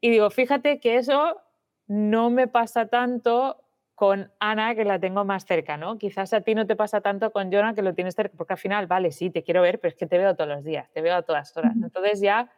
Y 0.00 0.10
digo, 0.10 0.30
fíjate 0.30 0.80
que 0.80 0.96
eso 0.96 1.40
no 1.86 2.30
me 2.30 2.48
pasa 2.48 2.88
tanto 2.88 3.60
con 3.94 4.32
Ana, 4.40 4.74
que 4.74 4.84
la 4.84 4.98
tengo 4.98 5.24
más 5.24 5.44
cerca, 5.44 5.76
¿no? 5.76 5.98
Quizás 5.98 6.32
a 6.32 6.40
ti 6.40 6.54
no 6.54 6.66
te 6.66 6.74
pasa 6.74 7.00
tanto 7.00 7.30
con 7.30 7.52
Jonah, 7.52 7.74
que 7.74 7.82
lo 7.82 7.94
tienes 7.94 8.14
cerca, 8.14 8.34
porque 8.36 8.54
al 8.54 8.58
final, 8.58 8.86
vale, 8.86 9.12
sí, 9.12 9.30
te 9.30 9.44
quiero 9.44 9.62
ver, 9.62 9.78
pero 9.78 9.90
es 9.90 9.94
que 9.94 10.06
te 10.06 10.18
veo 10.18 10.34
todos 10.34 10.50
los 10.50 10.64
días, 10.64 10.90
te 10.90 11.00
veo 11.00 11.14
a 11.14 11.22
todas 11.22 11.56
horas. 11.56 11.74
Entonces 11.80 12.20
ya 12.20 12.50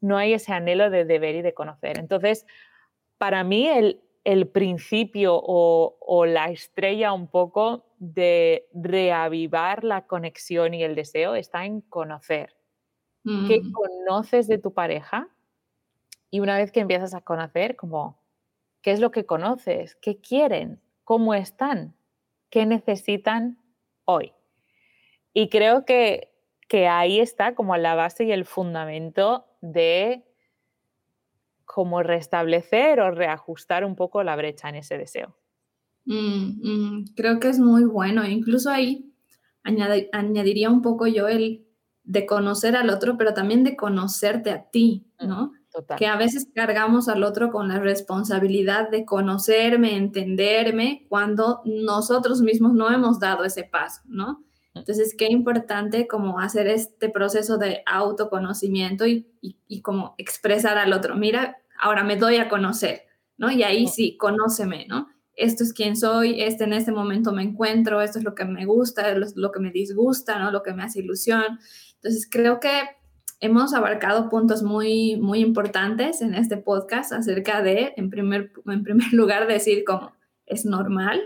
no 0.00 0.16
hay 0.16 0.32
ese 0.34 0.52
anhelo 0.52 0.90
de 0.90 1.04
deber 1.04 1.36
y 1.36 1.42
de 1.42 1.54
conocer. 1.54 1.98
Entonces, 1.98 2.46
para 3.18 3.44
mí 3.44 3.68
el, 3.68 4.00
principio 4.48 5.40
o, 5.42 6.26
la 6.26 6.50
estrella 6.50 7.12
un 7.12 7.26
poco 7.26 7.84
de 7.98 8.66
reavivar 8.72 9.84
la 9.84 10.06
conexión 10.06 10.74
y 10.74 10.82
el 10.82 10.94
deseo 10.94 11.34
está 11.34 11.64
en 11.64 11.82
conocer. 11.82 12.56
¿Qué 13.24 13.60
mm. 13.60 13.72
conoces 13.72 14.48
de 14.48 14.56
tu 14.56 14.72
pareja? 14.72 15.28
Y 16.30 16.40
una 16.40 16.56
vez 16.56 16.72
que 16.72 16.80
empiezas 16.80 17.12
a 17.12 17.20
conocer, 17.20 17.76
como, 17.76 18.18
¿qué 18.80 18.92
es 18.92 19.00
lo 19.00 19.10
que 19.10 19.26
conoces? 19.26 19.96
¿Qué 19.96 20.18
quieren? 20.18 20.80
¿Cómo 21.04 21.34
están? 21.34 21.94
¿Qué 22.48 22.64
necesitan 22.64 23.58
hoy? 24.06 24.32
Y 25.34 25.50
creo 25.50 25.84
que, 25.84 26.32
que 26.68 26.88
ahí 26.88 27.20
está 27.20 27.54
como 27.54 27.76
la 27.76 27.94
base 27.94 28.24
y 28.24 28.32
el 28.32 28.46
fundamento 28.46 29.44
de 29.60 30.24
cómo 31.64 32.02
restablecer 32.02 33.00
o 33.00 33.10
reajustar 33.10 33.84
un 33.84 33.94
poco 33.94 34.22
la 34.22 34.34
brecha 34.36 34.68
en 34.68 34.76
ese 34.76 34.98
deseo. 34.98 35.36
Mm, 36.04 36.60
mm, 36.62 37.04
creo 37.14 37.38
que 37.38 37.48
es 37.48 37.58
muy 37.58 37.84
bueno. 37.84 38.26
Incluso 38.26 38.70
ahí 38.70 39.14
añadiría 39.62 40.70
un 40.70 40.82
poco 40.82 41.06
yo 41.06 41.28
el 41.28 41.64
de 42.02 42.26
conocer 42.26 42.74
al 42.74 42.90
otro, 42.90 43.16
pero 43.16 43.34
también 43.34 43.62
de 43.62 43.76
conocerte 43.76 44.50
a 44.50 44.68
ti, 44.70 45.06
¿no? 45.20 45.52
Que 45.96 46.08
a 46.08 46.16
veces 46.16 46.48
cargamos 46.52 47.08
al 47.08 47.22
otro 47.22 47.50
con 47.50 47.68
la 47.68 47.78
responsabilidad 47.78 48.90
de 48.90 49.04
conocerme, 49.04 49.96
entenderme, 49.96 51.06
cuando 51.08 51.62
nosotros 51.64 52.40
mismos 52.40 52.72
no 52.72 52.90
hemos 52.90 53.20
dado 53.20 53.44
ese 53.44 53.62
paso, 53.62 54.00
¿no? 54.06 54.42
Entonces, 54.74 55.14
qué 55.18 55.26
importante 55.26 56.06
como 56.06 56.38
hacer 56.38 56.68
este 56.68 57.08
proceso 57.08 57.58
de 57.58 57.82
autoconocimiento 57.86 59.06
y, 59.06 59.26
y, 59.40 59.82
como 59.82 60.14
expresar 60.16 60.78
al 60.78 60.92
otro, 60.92 61.16
mira, 61.16 61.56
ahora 61.78 62.04
me 62.04 62.16
doy 62.16 62.36
a 62.36 62.48
conocer, 62.48 63.02
¿no? 63.36 63.50
Y 63.50 63.62
ahí 63.62 63.88
sí, 63.88 64.16
conóceme, 64.16 64.86
¿no? 64.88 65.08
Esto 65.34 65.64
es 65.64 65.72
quién 65.72 65.96
soy, 65.96 66.42
este 66.42 66.64
en 66.64 66.72
este 66.72 66.92
momento 66.92 67.32
me 67.32 67.42
encuentro, 67.42 68.00
esto 68.00 68.18
es 68.18 68.24
lo 68.24 68.34
que 68.34 68.44
me 68.44 68.64
gusta, 68.66 69.12
lo, 69.14 69.26
lo 69.34 69.50
que 69.50 69.60
me 69.60 69.70
disgusta, 69.70 70.38
¿no? 70.38 70.50
Lo 70.50 70.62
que 70.62 70.72
me 70.72 70.84
hace 70.84 71.00
ilusión. 71.00 71.58
Entonces, 71.94 72.28
creo 72.30 72.60
que 72.60 72.70
hemos 73.40 73.72
abarcado 73.72 74.28
puntos 74.28 74.62
muy, 74.62 75.16
muy 75.16 75.40
importantes 75.40 76.20
en 76.22 76.34
este 76.34 76.58
podcast 76.58 77.12
acerca 77.12 77.62
de, 77.62 77.94
en 77.96 78.10
primer, 78.10 78.52
en 78.66 78.84
primer 78.84 79.12
lugar, 79.12 79.48
decir 79.48 79.82
cómo 79.84 80.12
es 80.46 80.64
normal. 80.64 81.20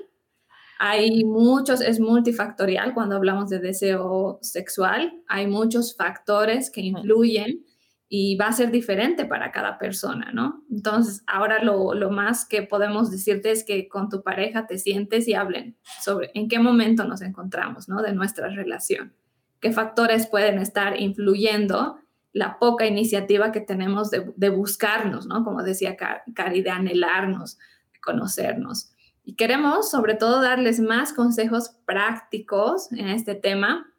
Hay 0.78 1.24
muchos, 1.24 1.80
es 1.80 2.00
multifactorial 2.00 2.94
cuando 2.94 3.16
hablamos 3.16 3.50
de 3.50 3.58
deseo 3.58 4.38
sexual. 4.42 5.22
Hay 5.28 5.46
muchos 5.46 5.96
factores 5.96 6.70
que 6.70 6.80
influyen 6.80 7.64
y 8.08 8.36
va 8.36 8.46
a 8.46 8.52
ser 8.52 8.70
diferente 8.70 9.24
para 9.24 9.50
cada 9.50 9.78
persona, 9.78 10.30
¿no? 10.32 10.62
Entonces, 10.70 11.24
ahora 11.26 11.62
lo, 11.62 11.94
lo, 11.94 12.10
más 12.10 12.44
que 12.44 12.62
podemos 12.62 13.10
decirte 13.10 13.50
es 13.50 13.64
que 13.64 13.88
con 13.88 14.08
tu 14.08 14.22
pareja 14.22 14.66
te 14.66 14.78
sientes 14.78 15.26
y 15.26 15.34
hablen 15.34 15.76
sobre 16.00 16.30
en 16.34 16.48
qué 16.48 16.58
momento 16.58 17.04
nos 17.04 17.22
encontramos, 17.22 17.88
¿no? 17.88 18.02
De 18.02 18.12
nuestra 18.12 18.48
relación. 18.48 19.14
¿Qué 19.60 19.72
factores 19.72 20.26
pueden 20.26 20.58
estar 20.58 21.00
influyendo 21.00 21.98
la 22.32 22.58
poca 22.58 22.86
iniciativa 22.86 23.50
que 23.52 23.60
tenemos 23.60 24.10
de, 24.10 24.32
de 24.36 24.48
buscarnos, 24.50 25.26
¿no? 25.26 25.42
Como 25.42 25.62
decía 25.62 25.96
Cari, 25.96 26.62
de 26.62 26.70
anhelarnos, 26.70 27.58
de 27.92 28.00
conocernos. 28.00 28.93
Y 29.24 29.36
queremos, 29.36 29.90
sobre 29.90 30.14
todo, 30.14 30.42
darles 30.42 30.80
más 30.80 31.14
consejos 31.14 31.70
prácticos 31.86 32.92
en 32.92 33.08
este 33.08 33.34
tema 33.34 33.90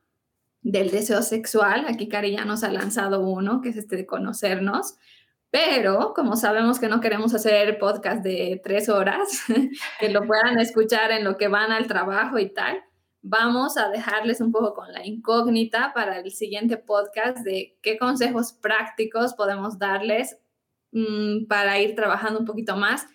del 0.61 0.91
deseo 0.91 1.23
sexual. 1.23 1.85
Aquí 1.87 2.07
Cari 2.07 2.33
ya 2.33 2.45
nos 2.45 2.63
ha 2.63 2.71
lanzado 2.71 3.21
uno, 3.21 3.61
que 3.61 3.69
es 3.69 3.77
este 3.77 3.95
de 3.95 4.05
conocernos. 4.05 4.95
Pero 5.49 6.13
como 6.13 6.35
sabemos 6.35 6.79
que 6.79 6.89
no 6.89 7.01
queremos 7.01 7.33
hacer 7.33 7.79
podcast 7.79 8.23
de 8.23 8.61
tres 8.63 8.89
horas, 8.89 9.43
que 9.99 10.09
lo 10.09 10.27
puedan 10.27 10.59
escuchar 10.59 11.11
en 11.11 11.23
lo 11.23 11.37
que 11.37 11.47
van 11.47 11.71
al 11.71 11.87
trabajo 11.87 12.37
y 12.37 12.49
tal, 12.49 12.83
vamos 13.21 13.77
a 13.77 13.89
dejarles 13.89 14.41
un 14.41 14.51
poco 14.51 14.73
con 14.73 14.91
la 14.91 15.05
incógnita 15.05 15.93
para 15.95 16.19
el 16.19 16.31
siguiente 16.31 16.77
podcast 16.77 17.39
de 17.39 17.77
qué 17.81 17.97
consejos 17.97 18.53
prácticos 18.53 19.33
podemos 19.33 19.79
darles 19.79 20.37
mmm, 20.91 21.45
para 21.47 21.79
ir 21.79 21.95
trabajando 21.95 22.39
un 22.39 22.45
poquito 22.45 22.75
más 22.75 23.07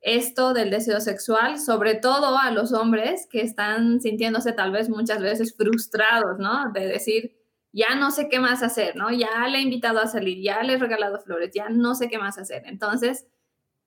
esto 0.00 0.52
del 0.54 0.70
deseo 0.70 1.00
sexual, 1.00 1.58
sobre 1.58 1.94
todo 1.94 2.38
a 2.38 2.50
los 2.50 2.72
hombres 2.72 3.26
que 3.30 3.40
están 3.40 4.00
sintiéndose 4.00 4.52
tal 4.52 4.70
vez 4.70 4.88
muchas 4.88 5.20
veces 5.20 5.54
frustrados, 5.56 6.38
¿no? 6.38 6.70
De 6.72 6.86
decir, 6.86 7.36
ya 7.72 7.94
no 7.96 8.10
sé 8.10 8.28
qué 8.28 8.38
más 8.40 8.62
hacer, 8.62 8.96
¿no? 8.96 9.10
Ya 9.10 9.46
le 9.48 9.58
he 9.58 9.62
invitado 9.62 10.00
a 10.00 10.06
salir, 10.06 10.42
ya 10.42 10.62
le 10.62 10.74
he 10.74 10.78
regalado 10.78 11.18
flores, 11.20 11.50
ya 11.52 11.68
no 11.68 11.94
sé 11.94 12.08
qué 12.08 12.18
más 12.18 12.38
hacer. 12.38 12.62
Entonces, 12.66 13.26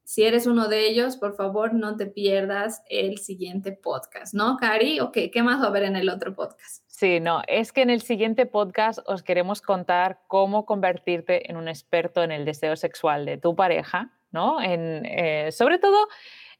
si 0.03 0.23
eres 0.23 0.45
uno 0.45 0.67
de 0.67 0.87
ellos, 0.87 1.15
por 1.15 1.35
favor, 1.35 1.73
no 1.73 1.95
te 1.95 2.05
pierdas 2.05 2.83
el 2.89 3.17
siguiente 3.19 3.71
podcast, 3.71 4.33
¿no, 4.33 4.57
Cari? 4.57 4.99
Ok, 4.99 5.17
¿qué 5.31 5.43
más 5.43 5.61
va 5.61 5.65
a 5.65 5.69
haber 5.69 5.83
en 5.83 5.95
el 5.95 6.09
otro 6.09 6.35
podcast? 6.35 6.83
Sí, 6.87 7.19
no, 7.19 7.41
es 7.47 7.71
que 7.71 7.81
en 7.81 7.89
el 7.89 8.01
siguiente 8.01 8.45
podcast 8.45 8.99
os 9.07 9.23
queremos 9.23 9.61
contar 9.61 10.19
cómo 10.27 10.65
convertirte 10.65 11.49
en 11.49 11.55
un 11.55 11.67
experto 11.67 12.23
en 12.23 12.31
el 12.31 12.45
deseo 12.45 12.75
sexual 12.75 13.25
de 13.25 13.37
tu 13.37 13.55
pareja 13.55 14.11
¿no? 14.31 14.61
En, 14.61 15.05
eh, 15.05 15.51
sobre 15.51 15.79
todo 15.79 16.07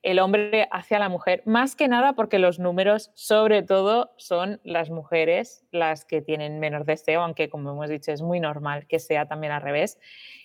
el 0.04 0.20
hombre 0.20 0.68
hacia 0.72 0.98
la 0.98 1.10
mujer, 1.10 1.44
más 1.46 1.76
que 1.76 1.88
nada 1.88 2.14
porque 2.14 2.40
los 2.40 2.60
números, 2.60 3.12
sobre 3.14 3.62
todo, 3.62 4.14
son 4.18 4.60
las 4.64 4.90
mujeres 4.90 5.64
las 5.72 6.06
que 6.06 6.22
tienen 6.22 6.60
menos 6.60 6.86
deseo, 6.86 7.22
aunque 7.22 7.50
como 7.50 7.72
hemos 7.72 7.90
dicho 7.90 8.12
es 8.12 8.22
muy 8.22 8.40
normal 8.40 8.88
que 8.88 9.00
sea 9.00 9.28
también 9.28 9.54
al 9.54 9.62
revés. 9.62 10.00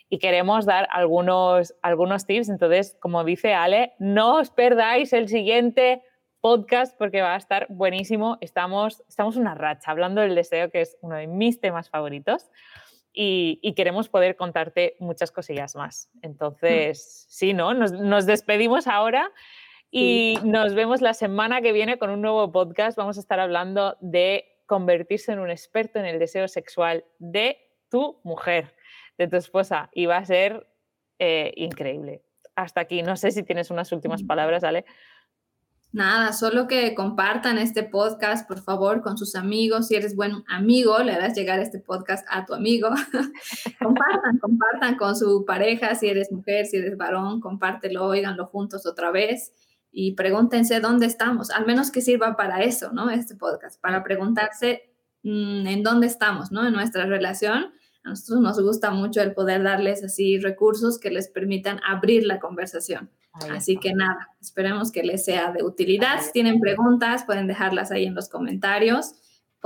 Y 0.08 0.18
queremos 0.18 0.66
dar 0.66 0.86
algunos, 0.92 1.74
algunos 1.82 2.26
tips, 2.26 2.48
entonces, 2.48 2.96
como 3.00 3.24
dice 3.24 3.54
Ale, 3.54 3.94
no 3.98 4.36
os 4.36 4.50
perdáis 4.50 5.12
el 5.12 5.28
siguiente 5.28 6.02
podcast 6.40 6.96
porque 6.96 7.22
va 7.22 7.34
a 7.34 7.38
estar 7.38 7.66
buenísimo. 7.70 8.38
Estamos, 8.40 9.02
estamos 9.08 9.36
una 9.36 9.54
racha 9.54 9.90
hablando 9.90 10.20
del 10.20 10.34
deseo, 10.34 10.70
que 10.70 10.82
es 10.82 10.96
uno 11.00 11.16
de 11.16 11.26
mis 11.26 11.60
temas 11.60 11.90
favoritos 11.90 12.50
y, 13.18 13.72
queremos 13.72 14.11
poder 14.11 14.37
contarte 14.37 14.94
muchas 15.00 15.33
cosillas 15.33 15.74
más. 15.74 16.11
Mm. 16.12 16.18
Entonces, 16.22 17.26
sí, 17.31 17.55
¿no? 17.55 17.72
Nos, 17.72 18.26
despedimos 18.26 18.87
ahora 18.87 19.33
y 19.90 20.38
nos 20.44 20.74
vemos 20.74 21.00
la 21.00 21.14
semana 21.14 21.62
que 21.62 21.72
viene 21.72 21.98
con 21.98 22.11
un 22.11 22.20
nuevo 22.20 22.52
podcast. 22.52 22.98
Vamos 22.98 23.16
a 23.16 23.20
estar 23.20 23.40
hablando 23.40 23.96
de 24.00 24.44
convertirse 24.66 25.33
en 25.33 25.38
un 25.38 25.50
experto 25.50 25.98
en 25.98 26.05
el 26.05 26.18
deseo 26.18 26.46
sexual 26.46 27.05
de 27.18 27.59
tu 27.90 28.20
mujer, 28.22 28.74
de 29.16 29.29
tu 29.29 29.37
esposa, 29.37 29.88
y 29.94 30.05
va 30.05 30.18
a 30.18 30.24
ser 30.26 30.66
eh, 31.18 31.55
increíble. 31.57 32.22
Hasta 32.55 32.83
aquí, 32.83 33.02
no 33.02 33.16
sé 33.16 33.31
si 33.31 33.42
tienes 33.42 33.70
unas 33.70 33.92
últimas 33.92 34.22
mm. 34.22 34.26
palabras, 34.26 34.62
Ale. 34.62 34.85
Nada, 35.96 36.35
solo 36.35 36.66
que 36.66 36.94
compartan 36.94 37.56
este 37.56 37.82
podcast, 37.82 38.46
por 38.46 38.61
favor, 38.61 39.00
con 39.00 39.16
sus 39.16 39.35
amigos. 39.35 39.87
Si 39.87 39.94
eres 39.94 40.14
buen 40.14 40.44
amigo, 40.46 40.98
le 40.98 41.12
harás 41.12 41.35
llegar 41.35 41.59
este 41.59 41.78
podcast 41.78 42.26
a 42.28 42.44
tu 42.44 42.52
amigo. 42.52 42.90
compartan, 43.80 44.38
compartan 44.38 44.96
con 44.98 45.16
su 45.16 45.46
pareja. 45.46 45.94
Si 45.94 46.06
eres 46.06 46.30
mujer, 46.30 46.66
si 46.66 46.76
eres 46.76 46.98
varón, 46.98 47.40
compártelo, 47.40 48.04
oiganlo 48.04 48.44
juntos 48.44 48.85
otra 48.85 49.11
vez 49.11 49.54
y 49.90 50.12
pregúntense 50.12 50.80
dónde 50.80 51.06
estamos. 51.06 51.48
Al 51.50 51.64
menos 51.64 51.90
que 51.90 52.02
sirva 52.02 52.37
para 52.37 52.62
eso, 52.62 52.92
¿no? 52.92 53.09
Este 53.09 53.35
podcast, 53.35 53.80
para 53.80 54.04
preguntarse 54.04 54.92
mm, 55.22 55.66
en 55.66 55.82
dónde 55.82 56.09
estamos, 56.09 56.52
¿no? 56.52 56.66
En 56.66 56.74
nuestra 56.74 57.06
relación. 57.06 57.72
A 58.07 58.11
nosotros 58.11 58.40
nos 58.40 58.61
gusta 58.61 58.92
mucho 58.92 59.21
el 59.21 59.35
poder 59.35 59.64
darles 59.64 60.05
así 60.05 60.38
recursos 60.38 61.01
que 61.01 61.11
les 61.11 61.29
permitan 61.29 61.81
abrir 61.85 62.25
la 62.25 62.38
conversación. 62.38 63.11
Así 63.51 63.77
que 63.77 63.92
nada, 63.92 64.31
esperemos 64.40 64.92
que 64.92 65.03
les 65.03 65.25
sea 65.25 65.51
de 65.51 65.64
utilidad. 65.64 66.21
Si 66.23 66.31
tienen 66.33 66.61
preguntas, 66.61 67.25
pueden 67.25 67.49
dejarlas 67.49 67.90
ahí 67.90 68.07
en 68.07 68.14
los 68.14 68.29
comentarios. 68.29 69.14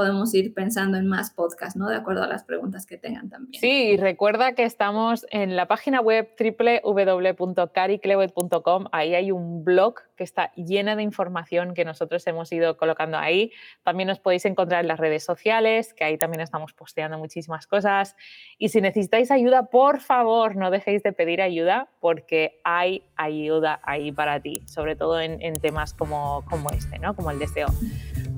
Podemos 0.01 0.33
ir 0.33 0.55
pensando 0.55 0.97
en 0.97 1.07
más 1.07 1.31
podcasts, 1.31 1.77
¿no? 1.77 1.91
De 1.91 1.97
acuerdo 1.97 2.23
a 2.23 2.27
las 2.27 2.45
preguntas 2.45 2.87
que 2.87 2.97
tengan 2.97 3.29
también. 3.29 3.61
Sí, 3.61 3.99
recuerda 3.99 4.55
que 4.55 4.65
estamos 4.65 5.27
en 5.31 5.57
la 5.57 5.69
página 5.69 6.01
web 6.01 6.31
www.cariclewet.com. 6.39 8.87
Ahí 8.93 9.15
hay 9.15 9.31
un 9.31 9.63
blog 9.63 9.97
que 10.17 10.25
está 10.25 10.53
llena 10.55 10.97
de 10.97 11.03
información 11.03 11.75
que 11.75 11.85
nosotros 11.85 12.27
hemos 12.27 12.51
ido 12.51 12.79
colocando 12.79 13.19
ahí. 13.19 13.53
También 13.83 14.07
nos 14.07 14.21
podéis 14.21 14.47
encontrar 14.47 14.81
en 14.81 14.89
las 14.89 14.99
redes 14.99 15.23
sociales, 15.23 15.93
que 15.93 16.05
ahí 16.05 16.17
también 16.17 16.41
estamos 16.41 16.73
posteando 16.73 17.19
muchísimas 17.19 17.67
cosas. 17.67 18.17
Y 18.57 18.71
si 18.71 18.81
necesitáis 18.81 19.31
ayuda, 19.31 19.67
por 19.67 20.01
favor, 20.01 20.57
no 20.57 20.71
dejéis 20.71 21.03
de 21.03 21.13
pedir 21.13 21.43
ayuda 21.43 21.91
porque 22.01 22.59
hay 22.65 23.03
ayuda 23.17 23.81
ahí 23.83 24.13
para 24.13 24.41
ti, 24.41 24.63
sobre 24.65 24.97
todo 24.97 25.21
en, 25.21 25.43
en 25.43 25.61
temas 25.61 25.93
como, 25.93 26.43
como 26.49 26.71
este, 26.71 26.99
¿no? 26.99 27.15
como 27.15 27.31
el 27.31 27.39
deseo. 27.39 27.69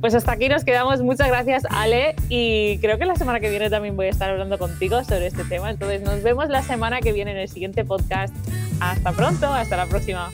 Pues 0.03 0.17
hasta 0.17 0.33
aquí 0.33 0.49
nos 0.49 0.65
quedamos. 0.65 1.01
Muchas 1.01 1.29
gracias, 1.29 1.63
Ale. 1.71 2.17
Y 2.29 2.79
creo 2.79 2.99
que 2.99 3.07
la 3.07 3.15
semana 3.15 3.39
que 3.39 3.49
viene 3.51 3.71
también 3.71 3.95
voy 3.95 4.07
a 4.07 4.11
estar 4.11 4.29
hablando 4.29 4.59
contigo 4.59 5.05
sobre 5.05 5.29
este 5.29 5.45
tema. 5.45 5.71
Entonces 5.71 6.03
nos 6.03 6.25
vemos 6.25 6.49
la 6.49 6.61
semana 6.61 7.01
que 7.01 7.13
viene 7.13 7.31
en 7.31 7.37
el 7.37 7.49
siguiente 7.49 7.85
podcast. 7.85 8.35
Hasta 8.81 9.13
pronto, 9.13 9.47
hasta 9.47 9.77
la 9.77 9.87
próxima. 9.87 10.33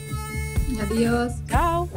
Adiós. 0.81 1.33
Chao. 1.47 1.87